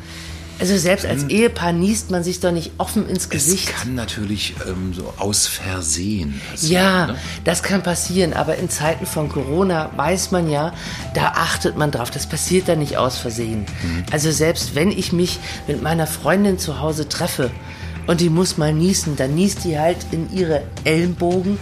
Also 0.62 0.78
selbst 0.78 1.06
als 1.06 1.24
Ehepaar 1.26 1.74
niest 1.74 2.12
man 2.12 2.24
sich 2.24 2.40
doch 2.40 2.52
nicht 2.52 2.72
offen 2.78 3.10
ins 3.10 3.24
es 3.24 3.30
Gesicht. 3.30 3.68
kann 3.76 3.96
natürlich 3.96 4.54
ähm, 4.68 4.94
so 4.96 5.14
aus 5.18 5.48
Versehen 5.48 6.40
passieren. 6.52 6.74
Ja, 6.74 7.08
Ne? 7.08 7.16
das 7.44 7.64
kann 7.64 7.82
passieren, 7.84 8.34
aber 8.34 8.56
in 8.58 8.70
Zeiten 8.70 9.06
von 9.06 9.28
Corona 9.28 9.90
weiß 9.98 10.32
man 10.32 10.50
ja, 10.50 10.72
da 11.16 11.34
achtet 11.36 11.78
man 11.78 11.90
drauf. 11.92 12.12
Das 12.12 12.28
passiert 12.28 12.70
da 12.70 12.76
nicht 12.76 12.96
aus 12.98 13.18
Versehen. 13.18 13.66
Mhm. 13.84 14.04
Also 14.12 14.32
selbst 14.32 14.76
wenn 14.76 14.92
ich 14.92 15.12
mich 15.12 15.40
mit 15.68 15.82
meiner 15.82 16.06
Freundin 16.08 16.60
zu 16.60 16.80
Hause 16.80 17.10
treffe 17.10 17.50
und 18.08 18.22
die 18.22 18.30
muss 18.30 18.58
mal 18.58 18.72
niesen, 18.74 19.16
dann 19.16 19.34
niest 19.36 19.64
die 19.64 19.80
halt 19.80 19.98
in 20.12 20.32
ihre 20.32 20.62
Ellenbogen. 20.84 21.58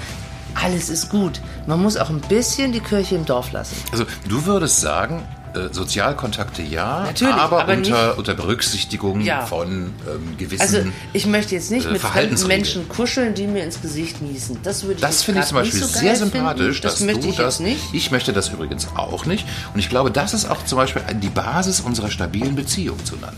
Alles 0.56 0.90
ist 0.90 1.10
gut. 1.10 1.40
Man 1.68 1.82
muss 1.82 1.96
auch 1.96 2.10
ein 2.10 2.20
bisschen 2.22 2.74
die 2.74 2.80
Kirche 2.82 3.16
im 3.16 3.26
Dorf 3.26 3.52
lassen. 3.54 3.76
Also 3.92 4.06
du 4.28 4.46
würdest 4.46 4.82
sagen, 4.82 5.22
äh, 5.54 5.74
Sozialkontakte 5.74 6.62
ja, 6.62 7.04
Natürlich, 7.06 7.34
aber, 7.34 7.64
aber 7.64 7.74
unter, 7.74 8.18
unter 8.18 8.34
Berücksichtigung 8.34 9.22
Ja. 9.22 9.46
von 9.46 9.68
ähm, 10.08 10.38
gewissen. 10.38 10.62
Also 10.62 10.80
ich 11.14 11.26
möchte 11.26 11.56
jetzt 11.56 11.72
nicht 11.72 11.88
äh, 11.88 11.92
mit 11.92 12.02
fremden. 12.02 12.48
Menschen 12.48 12.88
kuscheln, 12.90 13.34
die 13.34 13.48
mir 13.48 13.64
ins 13.64 13.82
Gesicht 13.82 14.22
niesen. 14.22 14.58
Das 14.64 14.84
würde 14.84 14.96
ich 14.96 15.02
das 15.02 15.24
finde 15.24 15.42
ich 15.42 15.48
zum 15.48 15.58
Beispiel 15.58 15.80
nicht 15.80 15.92
so 15.94 16.00
sehr 16.00 16.16
sympathisch. 16.16 16.82
Das 16.82 16.94
dass 16.96 17.02
möchte 17.02 17.22
du 17.22 17.30
ich 17.30 17.36
das 17.38 17.60
jetzt 17.60 17.68
nicht. 17.68 17.82
Ich 17.94 18.12
möchte 18.12 18.34
das 18.34 18.50
übrigens 18.50 18.88
auch 18.96 19.26
nicht. 19.26 19.46
Und 19.74 19.80
ich 19.80 19.90
glaube, 19.90 20.12
das 20.12 20.34
ist 20.34 20.50
auch 20.50 20.64
zum 20.66 20.78
Beispiel 20.78 21.02
die 21.22 21.30
Basis 21.30 21.80
unserer 21.80 22.10
stabilen 22.12 22.56
Beziehung 22.56 23.04
zueinander. 23.06 23.38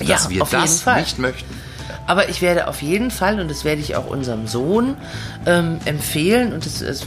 Ja, 0.00 0.08
Dass 0.16 0.28
wir 0.30 0.42
auf 0.42 0.52
jeden 0.52 0.62
das 0.62 0.82
Fall. 0.82 1.00
nicht 1.00 1.18
möchten. 1.18 1.54
Aber 2.06 2.28
ich 2.30 2.40
werde 2.40 2.68
auf 2.68 2.80
jeden 2.80 3.10
Fall, 3.10 3.38
und 3.38 3.50
das 3.50 3.64
werde 3.64 3.80
ich 3.82 3.96
auch 3.96 4.06
unserem 4.06 4.46
Sohn 4.46 4.96
ähm, 5.44 5.78
empfehlen, 5.84 6.52
und 6.54 6.64
das, 6.64 6.78
das 6.78 7.02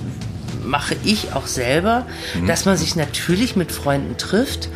mache 0.65 0.95
ich 1.03 1.33
auch 1.33 1.47
selber, 1.47 2.05
Mhm. 2.35 2.47
dass 2.47 2.65
man 2.65 2.77
sich 2.77 2.95
natürlich 2.95 3.55
mit 3.55 3.71
Freunden 3.71 4.17
trifft. 4.17 4.69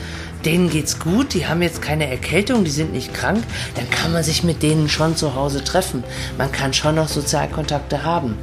Denen 0.45 0.69
geht's 0.69 0.99
gut, 0.99 1.33
die 1.33 1.47
haben 1.47 1.61
jetzt 1.63 1.81
keine 1.81 2.07
Erkältung, 2.09 2.63
die 2.65 2.71
sind 2.71 2.93
nicht 2.93 3.13
krank, 3.15 3.43
dann 3.75 3.89
kann 3.89 4.13
man 4.13 4.23
sich 4.23 4.43
mit 4.43 4.61
denen 4.61 4.89
schon 4.89 5.15
zu 5.15 5.33
Hause 5.33 5.63
treffen. 5.63 6.03
Man 6.38 6.51
kann 6.51 6.71
schon 6.73 6.95
noch 6.95 7.07
Sozialkontakte 7.07 8.03
haben. 8.03 8.35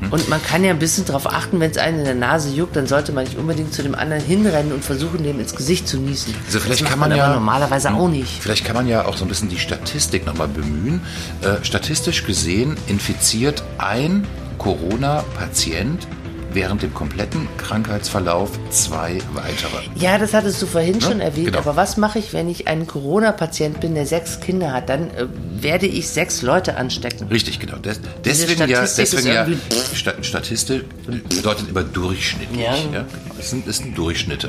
Mhm. 0.00 0.12
Und 0.12 0.28
man 0.28 0.42
kann 0.42 0.64
ja 0.64 0.70
ein 0.70 0.80
bisschen 0.80 1.04
darauf 1.04 1.26
achten, 1.32 1.60
wenn 1.60 1.70
es 1.70 1.76
einen 1.78 2.00
in 2.00 2.04
der 2.04 2.14
Nase 2.16 2.50
juckt, 2.50 2.74
dann 2.74 2.88
sollte 2.88 3.12
man 3.12 3.22
nicht 3.24 3.36
unbedingt 3.38 3.72
zu 3.72 3.82
dem 3.84 3.94
anderen 3.94 4.22
hinrennen 4.24 4.72
und 4.72 4.84
versuchen, 4.84 5.22
dem 5.22 5.38
ins 5.38 5.54
Gesicht 5.54 5.86
zu 5.86 5.98
niesen. 5.98 6.34
Also 6.46 6.58
vielleicht 6.58 6.84
kann 6.84 6.98
man 6.98 7.10
man 7.10 7.18
ja- 7.18 7.32
normalerweise 7.34 7.92
auch 7.92 8.08
nicht. 8.08 8.40
Vielleicht 8.42 8.64
kann 8.64 8.74
man 8.74 8.88
ja 8.88 9.04
auch 9.06 9.16
so 9.16 9.24
ein 9.24 9.28
bisschen 9.28 9.48
die 9.48 9.58
Statistik 9.60 10.26
nochmal 10.26 10.48
bemühen. 10.48 11.00
Äh, 11.42 11.64
statistisch 11.64 12.24
gesehen 12.24 12.76
infiziert 12.88 13.62
ein 13.78 14.26
Corona-Patient 14.58 16.06
während 16.52 16.82
dem 16.82 16.94
kompletten 16.94 17.48
Krankheitsverlauf 17.56 18.50
zwei 18.70 19.18
weitere. 19.32 19.82
Ja, 19.96 20.18
das 20.18 20.34
hattest 20.34 20.60
du 20.62 20.66
vorhin 20.66 21.00
schon 21.00 21.20
erwähnt, 21.20 21.46
genau. 21.48 21.58
aber 21.58 21.76
was 21.76 21.96
mache 21.96 22.18
ich, 22.18 22.32
wenn 22.32 22.48
ich 22.48 22.68
ein 22.68 22.86
Corona-Patient 22.86 23.80
bin, 23.80 23.94
der 23.94 24.06
sechs 24.06 24.40
Kinder 24.40 24.72
hat? 24.72 24.88
Dann 24.88 25.10
äh, 25.10 25.26
werde 25.60 25.86
ich 25.86 26.08
sechs 26.08 26.42
Leute 26.42 26.76
anstecken. 26.76 27.28
Richtig, 27.28 27.58
genau. 27.58 27.76
Des, 27.78 28.00
deswegen 28.24 28.68
ja, 28.68 28.80
deswegen 28.82 29.26
ja 29.26 29.46
irgendwie- 29.46 29.58
Sta 29.94 30.12
Statistik 30.22 30.84
bedeutet 31.28 31.68
immer 31.68 31.82
durchschnittlich. 31.82 32.60
Ja. 32.60 32.74
Ja. 32.74 32.82
genau. 32.82 33.04
Das, 33.36 33.50
sind, 33.50 33.68
das 33.68 33.76
sind 33.78 33.96
Durchschnitte. 33.96 34.48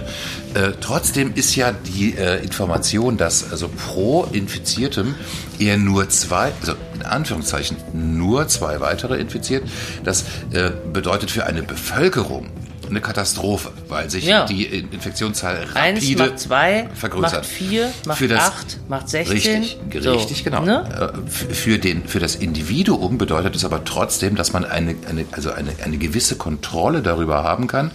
Äh, 0.54 0.72
trotzdem 0.82 1.34
ist 1.36 1.56
ja 1.56 1.72
die 1.72 2.16
äh, 2.18 2.42
Information, 2.44 3.18
dass 3.18 3.52
also 3.52 3.70
pro 3.70 4.26
Infiziertem 4.32 5.16
eher 5.60 5.78
nur 5.78 6.10
zwei, 6.10 6.52
also 6.62 6.74
in 7.00 7.06
Anführungszeichen 7.06 7.78
nur 7.94 8.48
zwei 8.48 8.80
weitere 8.80 9.18
infiziert, 9.20 9.64
das 10.04 10.26
äh, 10.52 10.72
bedeutet 10.94 11.32
für 11.32 11.46
eine 11.46 11.64
Bevölkerung 11.64 12.50
eine 12.90 13.02
Katastrophe, 13.02 13.72
weil 13.88 14.10
sich 14.10 14.26
Ja. 14.26 14.46
die 14.48 14.64
In- 14.66 14.92
Infektionszahl 14.92 15.68
Eins 15.76 16.00
rapide 16.02 16.24
macht 16.24 16.40
zwei, 16.40 16.90
vergrößert. 16.96 17.34
macht 17.34 17.46
vier, 17.46 17.94
macht 18.08 18.18
Für 18.18 18.28
das- 18.28 18.40
acht, 18.40 18.78
macht 18.90 19.10
16. 19.10 19.62
Richtig, 19.62 20.04
So, 20.04 20.14
richtig, 20.14 20.44
genau. 20.44 20.62
ne? 20.64 21.14
Äh, 21.28 21.54
Für, 21.54 21.78
den, 21.78 22.08
für 22.08 22.20
das 22.20 22.34
Individuum 22.36 23.20
bedeutet 23.20 23.56
es 23.56 23.64
aber 23.64 23.84
trotzdem, 23.86 24.36
dass 24.36 24.54
man 24.54 24.66
eine, 24.66 24.96
eine, 25.08 25.26
also 25.32 25.52
eine, 25.52 25.72
eine 25.84 25.98
gewisse 26.00 26.36
Kontrolle 26.36 27.04
darüber 27.04 27.44
haben 27.44 27.68
kann, 27.68 27.92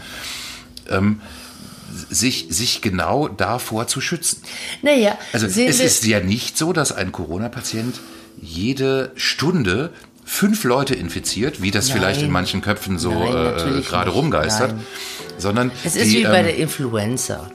ähm, 0.89 1.21
sich, 2.09 2.47
sich 2.51 2.81
genau 2.81 3.27
davor 3.27 3.89
zu 3.89 4.01
schützen. 4.01 4.43
Naja, 4.83 5.19
Also 5.33 5.47
es 5.47 5.57
ist 5.57 6.05
ja 6.07 6.21
nicht 6.21 6.57
so, 6.57 6.73
dass 6.73 6.93
ein 6.93 7.11
Corona-Patient 7.11 7.99
jede 8.41 9.13
Stunde 9.17 9.91
fünf 10.25 10.65
Leute 10.65 10.95
infiziert, 10.95 11.63
wie 11.63 11.71
das 11.71 11.89
Nein. 11.89 11.99
vielleicht 11.99 12.23
in 12.23 12.31
manchen 12.31 12.61
Köpfen 12.61 12.99
so 12.99 13.13
Nein, 13.13 13.79
äh, 13.79 13.81
gerade 13.83 14.11
rumgeistert, 14.11 14.73
Nein. 14.73 14.87
sondern 15.39 15.71
Es 15.85 15.97
ist 15.97 16.13
die, 16.13 16.19
wie 16.19 16.25
bei 16.25 16.39
ähm, 16.39 16.47
der 16.47 16.57
Influenza. 16.57 17.51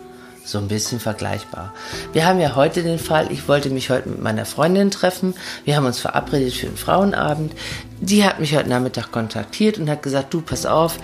So 0.46 0.58
ein 0.58 0.68
bisschen 0.68 1.00
vergleichbar. 1.00 1.76
Wir 2.12 2.26
haben 2.26 2.40
ja 2.40 2.56
heute 2.56 2.82
den 2.82 2.98
Fall, 2.98 3.32
ich 3.32 3.48
wollte 3.48 3.70
mich 3.70 3.92
heute 3.92 4.10
mit 4.10 4.20
meiner 4.20 4.46
Freundin 4.46 4.90
treffen. 4.90 5.36
Wir 5.64 5.76
haben 5.76 5.86
uns 5.86 6.00
verabredet 6.00 6.54
für 6.54 6.66
einen 6.66 6.78
Frauenabend. 6.78 7.54
Die 8.00 8.24
hat 8.24 8.40
mich 8.40 8.56
heute 8.56 8.68
Nachmittag 8.68 9.12
kontaktiert 9.12 9.78
und 9.78 9.88
hat 9.92 10.02
gesagt, 10.02 10.34
du, 10.34 10.42
pass 10.42 10.66
auf, 10.66 10.98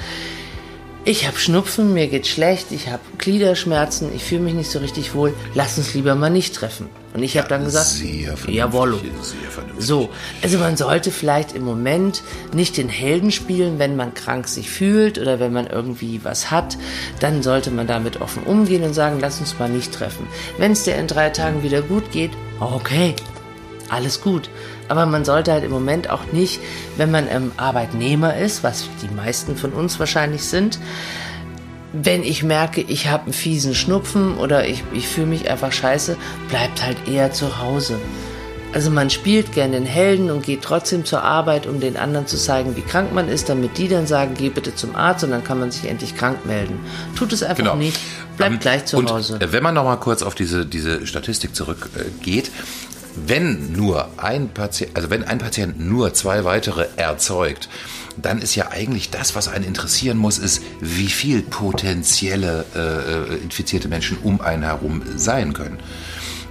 ich 1.06 1.28
habe 1.28 1.38
Schnupfen, 1.38 1.94
mir 1.94 2.08
geht 2.08 2.26
schlecht, 2.26 2.72
ich 2.72 2.88
habe 2.88 3.04
Gliederschmerzen, 3.20 4.14
ich 4.14 4.24
fühle 4.24 4.42
mich 4.42 4.56
nicht 4.56 4.72
so 4.72 4.80
richtig 4.80 5.14
wohl, 5.14 5.36
lass 5.54 5.78
uns 5.78 5.94
lieber 5.94 6.16
mal 6.16 6.32
nicht 6.32 6.56
treffen. 6.56 6.90
Und 7.14 7.22
ich 7.22 7.38
habe 7.38 7.48
dann 7.48 7.64
gesagt, 7.64 7.86
vernünftig. 9.52 9.86
So, 9.86 10.10
also 10.42 10.58
man 10.58 10.76
sollte 10.76 11.12
vielleicht 11.12 11.54
im 11.54 11.64
Moment 11.64 12.24
nicht 12.54 12.76
den 12.78 12.90
Helden 12.90 13.32
spielen, 13.32 13.78
wenn 13.78 13.96
man 13.96 14.16
krank 14.16 14.48
sich 14.48 14.70
fühlt 14.70 15.20
oder 15.20 15.40
wenn 15.40 15.54
man 15.54 15.68
irgendwie 15.68 16.22
was 16.24 16.50
hat, 16.50 16.76
dann 17.20 17.44
sollte 17.44 17.70
man 17.70 17.86
damit 17.86 18.20
offen 18.20 18.44
umgehen 18.44 18.84
und 18.84 18.96
sagen, 18.96 19.20
lass 19.22 19.40
uns 19.40 19.58
mal 19.60 19.70
nicht 19.70 19.94
treffen. 19.94 20.28
Wenn 20.58 20.72
es 20.72 20.84
dir 20.84 20.96
in 20.96 21.08
drei 21.08 21.30
Tagen 21.30 21.62
wieder 21.62 21.84
gut 21.84 22.12
geht, 22.12 22.32
okay, 22.60 23.16
alles 23.90 24.22
gut. 24.22 24.50
Aber 24.88 25.06
man 25.06 25.26
sollte 25.26 25.52
halt 25.52 25.64
im 25.64 25.72
Moment 25.72 26.10
auch 26.10 26.32
nicht, 26.32 26.60
wenn 26.98 27.12
man 27.12 27.28
ähm, 27.30 27.52
Arbeitnehmer 27.58 28.38
ist, 28.38 28.64
was 28.64 28.88
die 29.02 29.14
meisten 29.14 29.56
von 29.58 29.72
uns 29.74 30.00
wahrscheinlich 30.00 30.44
sind, 30.44 30.80
wenn 31.94 32.24
ich 32.24 32.44
merke, 32.44 32.82
ich 32.82 33.08
habe 33.08 33.24
einen 33.24 33.34
fiesen 33.34 33.74
Schnupfen 33.74 34.38
oder 34.38 34.68
ich, 34.68 34.84
ich 34.94 35.08
fühle 35.08 35.28
mich 35.28 35.50
einfach 35.50 35.72
scheiße, 35.72 36.18
bleibt 36.50 36.84
halt 36.86 36.98
eher 37.08 37.32
zu 37.32 37.60
Hause. 37.60 37.96
Also 38.74 38.92
man 38.92 39.10
spielt 39.10 39.54
gerne 39.54 39.78
den 39.78 39.86
Helden 39.86 40.30
und 40.30 40.44
geht 40.46 40.62
trotzdem 40.62 41.06
zur 41.06 41.24
Arbeit, 41.24 41.66
um 41.66 41.80
den 41.80 41.96
anderen 41.96 42.28
zu 42.28 42.36
zeigen, 42.36 42.76
wie 42.76 42.82
krank 42.82 43.14
man 43.14 43.30
ist, 43.30 43.48
damit 43.48 43.78
die 43.78 43.88
dann 43.88 44.06
sagen, 44.06 44.34
geh 44.38 44.50
bitte 44.50 44.76
zum 44.76 44.98
Arzt 44.98 45.24
und 45.24 45.32
dann 45.32 45.46
kann 45.46 45.58
man 45.62 45.72
sich 45.72 45.90
endlich 45.90 46.18
krank 46.18 46.46
melden. 46.46 46.78
Tut 47.16 47.32
es 47.32 47.42
einfach 47.42 47.56
Genau. 47.64 47.76
nicht. 47.78 47.98
Bleibt 48.36 48.54
Ähm, 48.56 48.60
gleich 48.60 48.84
zu 48.84 48.98
und, 48.98 49.10
Hause. 49.10 49.38
äh, 49.40 49.54
Wenn 49.54 49.64
man 49.64 49.76
noch 49.76 49.86
mal 49.86 49.96
kurz 49.96 50.22
auf 50.22 50.36
diese, 50.36 50.66
diese 50.66 51.08
Statistik 51.08 51.56
zurückgeht, 51.56 52.52
wenn 53.16 53.72
nur 53.74 54.10
ein 54.18 54.50
Patient, 54.50 54.96
also 54.96 55.10
wenn 55.10 55.24
ein 55.24 55.40
Patient 55.40 55.80
nur 55.80 56.14
zwei 56.14 56.44
weitere 56.44 56.88
erzeugt, 56.98 57.70
dann 58.22 58.42
ist 58.42 58.56
ja 58.56 58.72
eigentlich 58.72 59.10
das, 59.10 59.36
was 59.36 59.48
einen 59.48 59.66
interessieren 59.66 60.18
muss, 60.18 60.38
ist, 60.38 60.62
wie 60.80 61.08
viel 61.08 61.42
potenzielle 61.42 62.66
äh, 62.76 63.36
infizierte 63.44 63.88
Menschen 63.88 64.18
um 64.24 64.42
einen 64.42 64.64
herum 64.64 65.02
sein 65.16 65.54
können. 65.54 65.80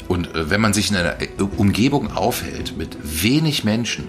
Und 0.08 0.34
äh, 0.34 0.50
wenn 0.50 0.60
man 0.60 0.74
sich 0.74 0.90
in 0.90 0.96
einer 0.96 1.20
äh, 1.20 1.28
Umgebung 1.56 2.12
aufhält 2.12 2.76
mit 2.76 2.96
wenig 3.02 3.64
Menschen, 3.64 4.08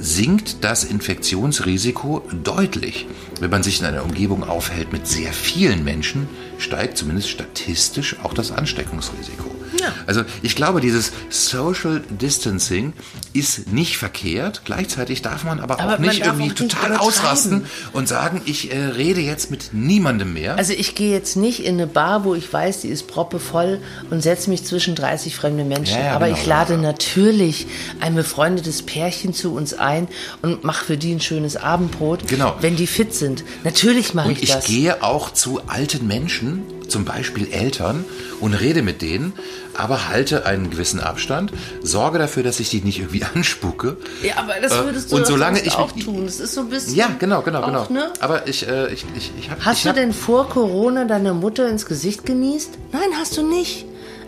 sinkt 0.00 0.62
das 0.62 0.84
Infektionsrisiko 0.84 2.22
deutlich. 2.44 3.06
Wenn 3.40 3.50
man 3.50 3.64
sich 3.64 3.80
in 3.80 3.86
einer 3.86 4.04
Umgebung 4.04 4.44
aufhält 4.44 4.92
mit 4.92 5.08
sehr 5.08 5.32
vielen 5.32 5.82
Menschen, 5.84 6.28
steigt 6.58 6.96
zumindest 6.96 7.30
statistisch 7.30 8.16
auch 8.22 8.32
das 8.32 8.52
Ansteckungsrisiko. 8.52 9.47
Ja. 9.88 9.94
Also 10.06 10.22
ich 10.42 10.56
glaube, 10.56 10.80
dieses 10.80 11.12
Social 11.30 12.02
Distancing 12.10 12.92
ist 13.32 13.72
nicht 13.72 13.98
verkehrt. 13.98 14.62
Gleichzeitig 14.64 15.22
darf 15.22 15.44
man 15.44 15.60
aber, 15.60 15.80
Aber 15.80 15.94
auch 15.94 15.98
man 15.98 16.08
nicht 16.08 16.24
irgendwie 16.24 16.50
auch 16.50 16.54
total 16.54 16.96
ausrasten 16.96 17.66
und 17.92 18.08
sagen, 18.08 18.42
ich 18.44 18.72
äh, 18.72 18.76
rede 18.78 19.20
jetzt 19.20 19.50
mit 19.50 19.70
niemandem 19.72 20.32
mehr. 20.34 20.56
Also 20.56 20.72
ich 20.72 20.94
gehe 20.94 21.12
jetzt 21.12 21.36
nicht 21.36 21.64
in 21.64 21.74
eine 21.74 21.86
Bar, 21.86 22.24
wo 22.24 22.34
ich 22.34 22.50
weiß, 22.52 22.82
die 22.82 22.88
ist 22.88 23.06
proppevoll 23.08 23.80
und 24.10 24.22
setze 24.22 24.50
mich 24.50 24.64
zwischen 24.64 24.94
30 24.94 25.34
fremde 25.36 25.64
Menschen. 25.64 25.96
Ja, 25.98 26.06
ja, 26.06 26.12
Aber 26.14 26.26
genau, 26.26 26.38
ich 26.38 26.46
lade 26.46 26.74
genau. 26.76 26.88
natürlich 26.88 27.66
ein 28.00 28.14
befreundetes 28.14 28.82
Pärchen 28.82 29.34
zu 29.34 29.54
uns 29.54 29.74
ein 29.74 30.08
und 30.42 30.64
mache 30.64 30.84
für 30.84 30.96
die 30.96 31.12
ein 31.12 31.20
schönes 31.20 31.56
Abendbrot, 31.56 32.26
Genau. 32.28 32.56
wenn 32.60 32.76
die 32.76 32.86
fit 32.86 33.14
sind. 33.14 33.44
Natürlich 33.64 34.14
mache 34.14 34.28
Und 34.28 34.36
ich 34.38 34.44
ich 34.44 34.50
das. 34.52 34.64
gehe 34.66 35.02
auch 35.02 35.32
zu 35.32 35.60
alten 35.66 36.06
Menschen, 36.06 36.62
zum 36.88 37.04
Beispiel 37.04 37.48
Eltern, 37.52 38.04
und 38.40 38.54
rede 38.54 38.82
mit 38.82 39.02
denen, 39.02 39.32
aber 39.74 40.08
halte 40.08 40.46
einen 40.46 40.70
gewissen 40.70 41.00
Abstand, 41.00 41.52
sorge 41.82 42.18
dafür, 42.18 42.42
dass 42.42 42.60
ich 42.60 42.70
die 42.70 42.80
nicht 42.80 42.98
irgendwie 42.98 43.24
anspucke. 43.34 43.96
ja, 44.22 44.34
aber 44.36 44.54
das 44.62 44.72
Äh, 44.72 44.84
würdest 44.84 45.10
du 45.12 45.16
und 45.16 45.22
doch 45.22 45.28
solange 45.28 45.60
ich 45.60 45.74
auch 45.74 45.92
tun. 45.92 46.24
Das 46.26 46.40
ist 46.40 46.54
so 46.54 46.62
ein 46.62 46.68
bisschen. 46.68 46.94
Ja, 46.94 47.10
genau, 47.18 47.42
genau, 47.42 47.64
genau. 47.64 47.82
Auch, 47.82 47.90
ne? 47.90 48.12
Aber 48.20 48.46
ich, 48.48 48.66
äh, 48.68 48.92
ich, 48.92 49.04
ich, 49.16 49.30
ich 49.38 49.50
habe. 49.50 49.64
Hast 49.64 49.78
ich 49.78 49.82
du 49.84 49.88
hab, 49.90 49.96
denn 49.96 50.12
vor 50.12 50.48
Corona 50.48 51.04
deine 51.04 51.34
Mutter 51.34 51.68
ins 51.68 51.86
Gesicht 51.86 52.24
genießt? 52.26 52.70
Nein, 52.92 53.08
hast 53.18 53.36
du 53.36 53.46
nicht. 53.48 53.84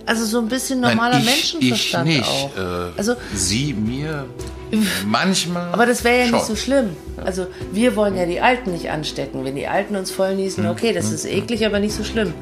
Also 0.07 0.25
so 0.25 0.39
ein 0.39 0.49
bisschen 0.49 0.81
Nein, 0.81 0.97
normaler 0.97 1.19
ich, 1.19 1.25
Menschenverstand 1.27 2.09
ich 2.09 2.17
nicht. 2.19 2.29
auch. 2.29 2.57
Äh, 2.57 2.93
also 2.97 3.15
sie 3.35 3.75
mir 3.75 4.27
manchmal. 5.07 5.73
Aber 5.73 5.87
das 5.87 6.05
wäre 6.05 6.19
ja 6.21 6.25
schon. 6.27 6.35
nicht 6.37 6.47
so 6.47 6.57
schlimm. 6.57 6.91
Also 7.25 7.47
wir 7.73 7.97
wollen 7.97 8.17
ja 8.17 8.27
die 8.27 8.41
Alten 8.41 8.73
nicht 8.73 8.91
anstecken. 8.91 9.45
Wenn 9.45 9.57
die 9.57 9.67
Alten 9.67 9.97
uns 9.97 10.11
voll 10.11 10.35
niesen, 10.37 10.67
okay, 10.67 10.93
das 10.93 11.13
ist 11.13 11.25
eklig, 11.27 11.67
aber 11.67 11.81
nicht 11.81 11.95
so 11.95 12.05
schlimm. 12.05 12.33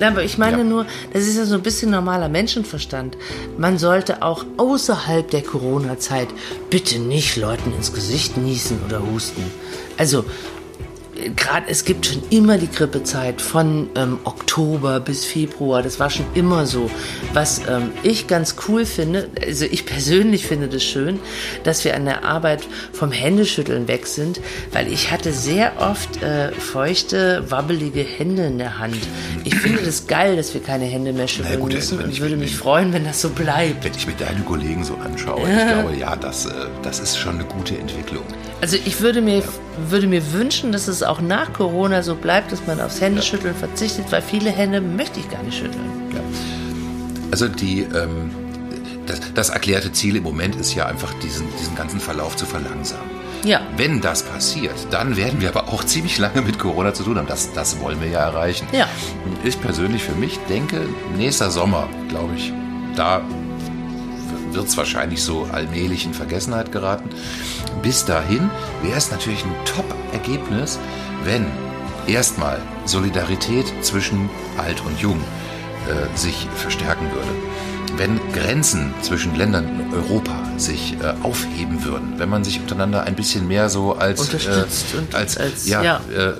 Aber 0.00 0.22
ich 0.24 0.38
meine 0.38 0.58
Ja. 0.58 0.64
nur, 0.64 0.86
das 1.12 1.24
ist 1.24 1.36
ja 1.36 1.44
so 1.44 1.54
ein 1.56 1.62
bisschen 1.62 1.90
normaler 1.90 2.28
Menschenverstand. 2.28 3.16
Man 3.58 3.78
sollte 3.78 4.22
auch 4.22 4.44
außerhalb 4.56 5.30
der 5.30 5.42
Corona-Zeit 5.42 6.28
bitte 6.70 6.98
nicht 6.98 7.36
Leuten 7.36 7.72
ins 7.74 7.92
Gesicht 7.92 8.36
niesen 8.36 8.80
oder 8.86 9.02
husten. 9.02 9.42
Also 9.98 10.24
gerade 11.30 11.66
es 11.68 11.84
gibt 11.84 12.06
schon 12.06 12.22
immer 12.30 12.58
die 12.58 12.70
Grippezeit 12.70 13.40
von 13.40 13.88
ähm, 13.94 14.18
Oktober 14.24 15.00
bis 15.00 15.24
Februar. 15.24 15.82
Das 15.82 16.00
war 16.00 16.10
schon 16.10 16.26
immer 16.34 16.66
so. 16.66 16.90
Was 17.32 17.60
ähm, 17.68 17.90
ich 18.02 18.26
ganz 18.26 18.56
cool 18.68 18.86
finde, 18.86 19.28
also 19.44 19.64
ich 19.64 19.86
persönlich 19.86 20.46
finde 20.46 20.68
das 20.68 20.82
schön, 20.82 21.20
dass 21.64 21.84
wir 21.84 21.94
an 21.94 22.04
der 22.04 22.24
Arbeit 22.24 22.66
vom 22.92 23.12
Händeschütteln 23.12 23.88
weg 23.88 24.06
sind, 24.06 24.40
weil 24.72 24.92
ich 24.92 25.10
hatte 25.10 25.32
sehr 25.32 25.72
oft 25.80 26.22
äh, 26.22 26.52
feuchte, 26.52 27.44
wabbelige 27.50 28.02
Hände 28.02 28.46
in 28.46 28.58
der 28.58 28.78
Hand. 28.78 28.98
Ich 29.44 29.54
finde 29.54 29.82
das 29.82 30.06
geil, 30.06 30.36
dass 30.36 30.54
wir 30.54 30.62
keine 30.62 30.84
Hände 30.84 31.12
mehr 31.12 31.28
schütteln 31.28 31.60
gut, 31.60 31.72
müssen 31.72 31.98
und 31.98 32.10
ich 32.10 32.20
würde 32.20 32.36
mich 32.36 32.56
freuen, 32.56 32.92
wenn 32.92 33.04
das 33.04 33.20
so 33.20 33.30
bleibt. 33.30 33.84
Wenn 33.84 33.94
ich 33.94 34.06
mir 34.06 34.14
deine 34.14 34.40
Kollegen 34.40 34.84
so 34.84 34.94
anschaue, 34.96 35.40
ich 35.48 35.66
glaube, 35.66 35.96
ja, 35.96 36.16
das, 36.16 36.46
äh, 36.46 36.50
das 36.82 37.00
ist 37.00 37.18
schon 37.18 37.36
eine 37.36 37.44
gute 37.44 37.76
Entwicklung. 37.78 38.24
Also 38.62 38.76
ich 38.76 39.00
würde 39.00 39.20
mir, 39.20 39.42
würde 39.88 40.06
mir 40.06 40.32
wünschen, 40.32 40.70
dass 40.70 40.86
es 40.86 41.02
auch 41.02 41.20
nach 41.20 41.52
Corona 41.52 42.04
so 42.04 42.14
bleibt, 42.14 42.52
dass 42.52 42.64
man 42.64 42.80
aufs 42.80 43.00
Händeschütteln 43.00 43.56
verzichtet, 43.56 44.04
weil 44.10 44.22
viele 44.22 44.50
Hände 44.50 44.80
möchte 44.80 45.18
ich 45.18 45.28
gar 45.28 45.42
nicht 45.42 45.58
schütteln. 45.58 46.12
Ja. 46.14 46.20
Also 47.32 47.48
die, 47.48 47.80
ähm, 47.80 48.30
das, 49.06 49.20
das 49.34 49.48
erklärte 49.48 49.90
Ziel 49.90 50.14
im 50.14 50.22
Moment 50.22 50.54
ist 50.54 50.76
ja 50.76 50.86
einfach, 50.86 51.12
diesen, 51.14 51.48
diesen 51.58 51.74
ganzen 51.74 51.98
Verlauf 51.98 52.36
zu 52.36 52.46
verlangsamen. 52.46 53.10
Ja. 53.44 53.62
Wenn 53.76 54.00
das 54.00 54.22
passiert, 54.22 54.76
dann 54.92 55.16
werden 55.16 55.40
wir 55.40 55.48
aber 55.48 55.68
auch 55.68 55.82
ziemlich 55.92 56.18
lange 56.18 56.42
mit 56.42 56.60
Corona 56.60 56.94
zu 56.94 57.02
tun 57.02 57.18
haben. 57.18 57.26
Das, 57.26 57.52
das 57.52 57.80
wollen 57.80 58.00
wir 58.00 58.10
ja 58.10 58.20
erreichen. 58.20 58.68
Ja. 58.70 58.86
Ich 59.42 59.60
persönlich 59.60 60.04
für 60.04 60.14
mich 60.14 60.38
denke, 60.48 60.86
nächster 61.16 61.50
Sommer, 61.50 61.88
glaube 62.08 62.36
ich, 62.36 62.52
da 62.94 63.22
wird 64.54 64.66
es 64.68 64.76
wahrscheinlich 64.76 65.22
so 65.22 65.48
allmählich 65.52 66.04
in 66.06 66.14
Vergessenheit 66.14 66.72
geraten. 66.72 67.10
Bis 67.82 68.04
dahin 68.04 68.50
wäre 68.82 68.96
es 68.98 69.10
natürlich 69.10 69.44
ein 69.44 69.54
Top-Ergebnis, 69.64 70.78
wenn 71.24 71.46
erstmal 72.06 72.58
Solidarität 72.84 73.66
zwischen 73.82 74.28
alt 74.58 74.82
und 74.84 74.98
jung 75.00 75.20
äh, 75.88 76.16
sich 76.18 76.46
verstärken 76.56 77.06
würde. 77.12 77.28
Wenn 77.98 78.18
Grenzen 78.32 78.94
zwischen 79.02 79.34
Ländern 79.36 79.68
in 79.78 79.92
Europa 79.92 80.32
sich 80.56 80.94
äh, 81.02 81.12
aufheben 81.22 81.84
würden, 81.84 82.14
wenn 82.16 82.30
man 82.30 82.42
sich 82.42 82.58
untereinander 82.58 83.02
ein 83.02 83.14
bisschen 83.14 83.46
mehr 83.46 83.68
so 83.68 83.92
als 83.94 84.20
Unterstützt 84.20 84.94
äh, 84.94 84.98
und 84.98 85.14
als, 85.14 85.36
als- 85.36 85.68
ja, 85.68 85.82
ja. 85.82 85.96
Äh, 86.10 86.32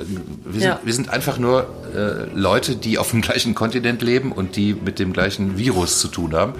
wir, 0.44 0.52
sind, 0.52 0.62
Ja. 0.62 0.80
wir 0.82 0.94
sind 0.94 1.10
einfach 1.10 1.38
nur 1.38 1.66
äh, 1.94 2.34
Leute, 2.34 2.74
die 2.74 2.96
auf 2.96 3.10
dem 3.10 3.20
gleichen 3.20 3.54
Kontinent 3.54 4.00
leben 4.00 4.32
und 4.32 4.56
die 4.56 4.72
mit 4.72 4.98
dem 4.98 5.12
gleichen 5.12 5.58
Virus 5.58 5.98
zu 6.00 6.08
tun 6.08 6.34
haben. 6.34 6.54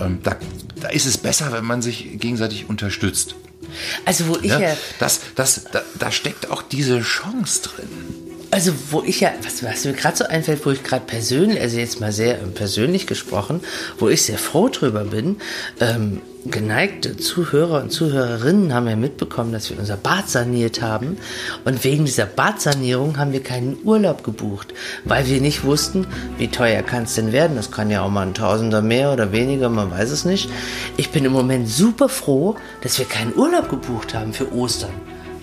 Ähm, 0.00 0.20
da, 0.22 0.36
da 0.80 0.88
ist 0.88 1.06
es 1.06 1.18
besser, 1.18 1.52
wenn 1.52 1.64
man 1.64 1.82
sich 1.82 2.18
gegenseitig 2.18 2.68
unterstützt. 2.68 3.34
Also 4.04 4.28
wo 4.28 4.36
ich 4.36 4.50
Ja? 4.50 4.60
ja, 4.60 4.76
Das, 4.98 5.20
das, 5.34 5.64
da, 5.72 5.82
da 5.98 6.10
steckt 6.10 6.50
auch 6.50 6.62
diese 6.62 7.00
Chance 7.00 7.62
drin. 7.62 7.88
also 8.50 8.72
wo 8.90 9.02
ich 9.02 9.20
ja, 9.20 9.32
was, 9.42 9.62
was 9.62 9.84
mir 9.84 9.92
gerade 9.92 10.16
so 10.16 10.24
einfällt, 10.24 10.64
wo 10.64 10.70
ich 10.70 10.82
gerade 10.82 11.04
persönlich, 11.04 11.60
also 11.60 11.76
jetzt 11.78 12.00
mal 12.00 12.12
sehr 12.12 12.40
ähm, 12.40 12.52
persönlich 12.54 13.06
gesprochen, 13.06 13.60
wo 13.98 14.08
ich 14.08 14.22
sehr 14.22 14.38
froh 14.38 14.68
drüber 14.68 15.04
bin, 15.04 15.36
ähm, 15.80 16.20
geneigte 16.50 17.16
Zuhörer 17.16 17.82
und 17.82 17.90
Zuhörerinnen 17.90 18.72
haben 18.74 18.88
ja 18.88 18.96
mitbekommen, 18.96 19.52
dass 19.52 19.70
wir 19.70 19.78
unser 19.78 19.96
Bad 19.96 20.28
saniert 20.28 20.82
haben. 20.82 21.18
Und 21.64 21.84
wegen 21.84 22.04
dieser 22.04 22.26
Badsanierung 22.26 23.18
haben 23.18 23.32
wir 23.32 23.42
keinen 23.42 23.78
Urlaub 23.84 24.24
gebucht, 24.24 24.74
weil 25.04 25.26
wir 25.26 25.40
nicht 25.40 25.64
wussten, 25.64 26.06
wie 26.38 26.48
teuer 26.48 26.82
kann 26.82 27.04
es 27.04 27.14
denn 27.14 27.32
werden. 27.32 27.56
Das 27.56 27.70
kann 27.70 27.90
ja 27.90 28.02
auch 28.02 28.10
mal 28.10 28.26
ein 28.26 28.34
Tausender 28.34 28.82
mehr 28.82 29.12
oder 29.12 29.32
weniger, 29.32 29.68
man 29.68 29.90
weiß 29.90 30.10
es 30.10 30.24
nicht. 30.24 30.50
Ich 30.96 31.10
bin 31.10 31.24
im 31.24 31.32
Moment 31.32 31.68
super 31.68 32.08
froh, 32.08 32.56
dass 32.82 32.98
wir 32.98 33.06
keinen 33.06 33.34
Urlaub 33.34 33.68
gebucht 33.68 34.14
haben 34.14 34.32
für 34.32 34.52
Ostern. 34.52 34.92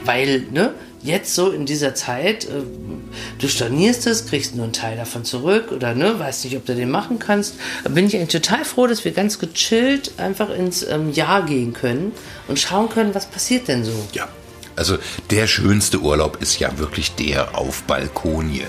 Weil, 0.06 0.44
ne, 0.52 0.74
jetzt 1.02 1.36
so 1.36 1.52
in 1.52 1.66
dieser 1.66 1.96
Zeit, 1.96 2.46
äh, 2.46 2.50
Du 3.40 3.48
stornierst 3.48 4.08
es, 4.08 4.26
kriegst 4.26 4.56
nur 4.56 4.66
einen 4.66 4.74
Teil 4.74 4.98
davon 4.98 5.26
zurück 5.26 5.72
oder 5.72 5.96
ne, 5.96 6.20
weißt 6.20 6.46
nicht, 6.46 6.58
ob 6.58 6.66
du 6.66 6.76
den 6.76 6.90
machen 6.90 7.20
kannst. 7.20 7.56
Da 7.84 7.90
bin 7.90 8.08
ich 8.08 8.16
eigentlich 8.16 8.42
total 8.42 8.66
froh, 8.66 8.88
dass 8.88 9.06
wir 9.06 9.12
ganz 9.12 9.40
gechillt 9.40 10.14
einfach 10.18 10.50
ins 10.50 10.84
ähm, 10.84 11.12
Jahr 11.12 11.46
gehen 11.46 11.74
können 11.74 12.12
und 12.48 12.60
schauen 12.60 12.90
können, 12.90 13.16
was 13.16 13.26
passiert 13.26 13.68
denn 13.68 13.84
so. 13.84 13.94
Ja. 14.14 14.28
Also 14.76 14.98
der 15.30 15.48
schönste 15.48 16.00
Urlaub 16.00 16.42
ist 16.42 16.60
ja 16.60 16.78
wirklich 16.80 17.14
der 17.16 17.58
auf 17.58 17.84
Balkonien. 17.84 18.68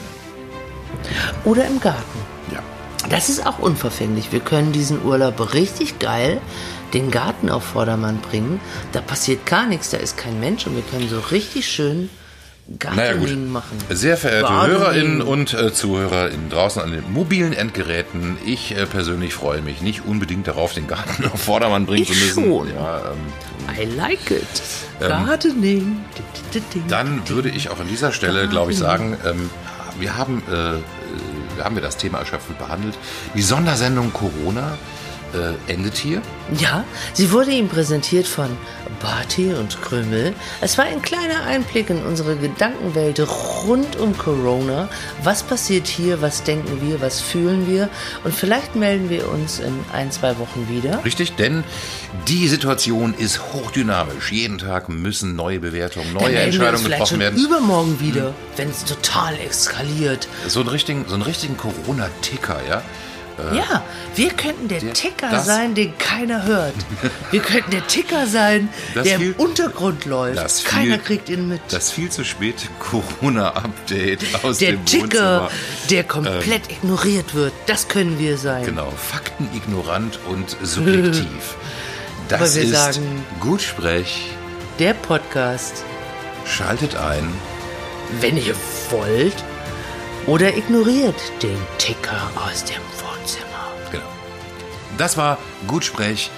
Oder 1.45 1.67
im 1.67 1.81
Garten. 1.81 2.19
Ja. 2.53 2.63
Das 3.09 3.29
ist 3.29 3.47
auch 3.47 3.59
unverfänglich. 3.59 4.33
Wir 4.33 4.41
können 4.41 4.73
diesen 4.73 5.03
Urlaub 5.05 5.55
richtig 5.55 5.99
geil 5.99 6.41
den 6.95 7.11
Garten 7.11 7.51
auf 7.51 7.65
Vordermann 7.65 8.21
bringen. 8.21 8.61
Da 8.93 9.01
passiert 9.01 9.47
gar 9.47 9.67
nichts, 9.67 9.91
da 9.91 9.97
ist 9.97 10.17
kein 10.17 10.39
Mensch 10.41 10.67
und 10.67 10.77
wir 10.77 10.83
können 10.83 11.09
so 11.09 11.19
richtig 11.19 11.69
schön 11.69 12.09
Gardening 12.79 13.45
gut. 13.45 13.53
machen. 13.53 13.79
Sehr 13.91 14.17
verehrte 14.17 14.49
Gardening. 14.49 14.79
HörerInnen 14.79 15.23
und 15.23 15.53
äh, 15.53 15.73
ZuhörerInnen 15.73 16.49
draußen 16.49 16.81
an 16.81 16.93
den 16.93 17.13
mobilen 17.13 17.53
Endgeräten, 17.53 18.39
ich 18.47 18.77
äh, 18.77 18.87
persönlich 18.87 19.35
freue 19.35 19.61
mich 19.61 19.83
nicht 19.83 20.07
unbedingt 20.07 20.49
darauf, 20.49 20.73
den 20.73 20.87
Garten 20.87 21.25
auf 21.33 21.43
Vordermann 21.43 21.85
bringen 21.87 22.03
Ich 22.03 22.09
zu 22.33 22.41
müssen. 22.41 22.45
schon. 22.45 22.75
Ja, 22.75 22.99
ähm, 23.13 23.81
I 23.81 23.85
like 23.97 24.31
it. 24.31 24.47
Gardening. 25.01 26.05
dann 26.89 27.29
würde 27.29 27.51
ich 27.51 27.69
auch 27.71 27.81
an 27.81 27.89
dieser 27.89 28.13
Stelle, 28.13 28.49
glaube 28.49 28.73
ich, 28.73 28.79
sagen, 28.79 29.17
ähm, 29.27 29.51
wir 29.99 30.17
haben, 30.17 30.43
äh, 30.51 30.77
äh, 30.77 30.81
haben 31.63 31.75
wir 31.75 31.83
das 31.83 31.97
Thema 31.97 32.19
erschöpfend 32.19 32.59
behandelt. 32.59 32.95
Die 33.35 33.43
Sondersendung 33.43 34.13
Corona 34.13 34.79
äh, 35.35 35.73
endet 35.73 35.97
hier. 35.97 36.23
Ja, 36.59 36.85
sie 37.13 37.33
wurde 37.33 37.51
ihm 37.51 37.69
präsentiert 37.69 38.27
von 38.27 38.49
Barty 39.01 39.53
und 39.53 39.81
Krümel. 39.83 40.35
Es 40.61 40.79
war 40.79 40.85
ein 40.85 41.03
kleiner 41.03 41.45
Einblick 41.47 41.91
in 41.91 42.05
unsere 42.05 42.37
Gedankenwelt 42.37 43.21
rund 43.67 43.97
um 43.97 44.17
Corona. 44.17 44.89
Was 45.23 45.43
passiert 45.43 45.87
hier? 45.87 46.23
Was 46.23 46.43
denken 46.43 46.81
wir? 46.81 47.01
Was 47.01 47.21
fühlen 47.21 47.69
wir? 47.69 47.89
Und 48.25 48.35
vielleicht 48.35 48.77
melden 48.77 49.11
wir 49.11 49.29
uns 49.29 49.59
in 49.59 49.75
ein, 49.93 50.11
zwei 50.11 50.39
Wochen 50.39 50.69
wieder. 50.69 51.05
Richtig, 51.05 51.37
denn 51.37 51.65
die 52.29 52.49
Situation 52.49 53.15
ist 53.15 53.53
hochdynamisch. 53.53 54.33
Jeden 54.33 54.59
Tag 54.59 54.89
müssen 54.89 55.37
neue 55.37 55.61
Bewertungen, 55.61 56.15
Dann 56.15 56.23
neue 56.23 56.33
melden 56.33 56.37
wir 56.37 56.45
uns 56.45 56.55
Entscheidungen 56.55 56.85
vielleicht 56.85 56.93
getroffen 56.93 57.11
schon 57.11 57.21
werden. 57.21 57.37
Hm. 57.37 57.47
übermorgen 57.47 58.01
wieder, 58.01 58.35
wenn 58.57 58.71
es 58.71 58.85
total 58.85 59.35
eskaliert. 59.41 60.29
So 60.49 60.61
einen 60.61 60.69
richtigen, 60.69 61.05
so 61.09 61.15
einen 61.15 61.23
richtigen 61.23 61.57
Corona-Ticker, 61.57 62.61
ja? 62.69 62.83
Ja, 63.53 63.83
wir 64.15 64.31
könnten 64.31 64.69
der, 64.69 64.81
der- 64.81 64.93
Ticker 64.93 65.41
sein, 65.41 65.75
den 65.75 65.97
keiner 65.99 66.45
hört. 66.45 66.75
Wir 67.33 67.41
könnten 67.41 67.71
der 67.73 67.87
Ticker 67.87 68.27
sein, 68.27 68.69
Das 68.95 69.05
der 69.05 69.19
viel- 69.19 69.33
im 69.33 69.37
Untergrund 69.37 70.05
läuft. 70.05 70.53
viel- 70.63 70.71
keiner 70.71 70.99
kriegt 70.99 71.29
ihn 71.29 71.49
mit. 71.49 71.61
Das 71.71 71.91
viel 71.91 72.11
zu 72.11 72.25
späte 72.25 72.67
Corona-Update 72.79 74.21
aus 74.45 74.59
der 74.59 74.73
dem 74.73 74.85
Ticker, 74.85 75.43
Wohnzimmer. 75.43 75.51
der 75.91 76.05
komplett 76.05 76.71
ignoriert 76.71 77.35
wird. 77.35 77.53
Das 77.67 77.89
können 77.89 78.19
wir 78.19 78.39
sein. 78.39 78.65
Genau, 78.65 78.91
faktenignorant 78.97 80.19
und 80.29 80.57
subjektiv. 80.63 81.27
Das 82.29 82.41
Aber 82.41 82.55
wir 82.55 82.63
ist 82.63 82.71
sagen- 82.73 83.25
Gutsprech. 83.41 84.31
Der 84.79 84.95
Podcast, 84.95 85.85
Schaltet 86.47 86.97
ein. 86.97 87.29
wenn 88.21 88.39
ihr 88.39 88.55
wollt, 88.91 89.35
oder 90.27 90.57
ignoriert 90.57 91.15
den 91.43 91.59
Ticker 91.79 92.31
aus 92.37 92.65
dem 92.65 92.81
Wohnzimmer. 93.01 93.73
Genau. 93.91 94.05
Das 94.99 95.17
war 95.17 95.39
Gutsprech. 95.67 96.31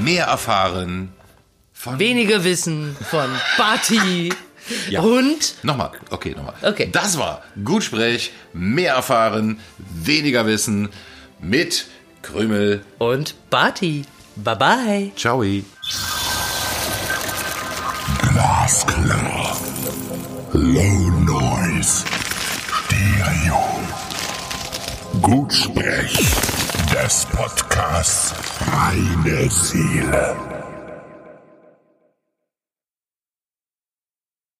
Mehr 0.00 0.26
erfahren 0.26 1.12
von 1.72 1.98
Weniger 1.98 2.44
Wissen 2.44 2.96
von 3.10 3.28
Barty 3.58 4.32
Ja. 4.88 5.00
und 5.00 5.56
Nochmal, 5.64 5.90
okay, 6.10 6.34
nochmal. 6.36 6.54
Okay. 6.62 6.88
Das 6.92 7.18
war 7.18 7.42
Gutsprech, 7.64 8.32
mehr 8.52 8.94
erfahren, 8.94 9.58
weniger 9.78 10.46
wissen 10.46 10.88
mit 11.40 11.86
Krümel. 12.22 12.84
und 12.98 13.34
Barty. 13.50 14.02
Bye 14.36 14.56
bye. 14.56 15.12
Ciao. 15.16 15.42
Glasklar. 18.20 19.56
Low 20.52 21.10
Noise. 21.24 22.04
Stereo. 23.02 23.58
Gutsprech 25.20 26.16
des 26.92 27.26
Podcasts 27.32 28.32
Reine 28.60 29.50
Seele. 29.50 30.51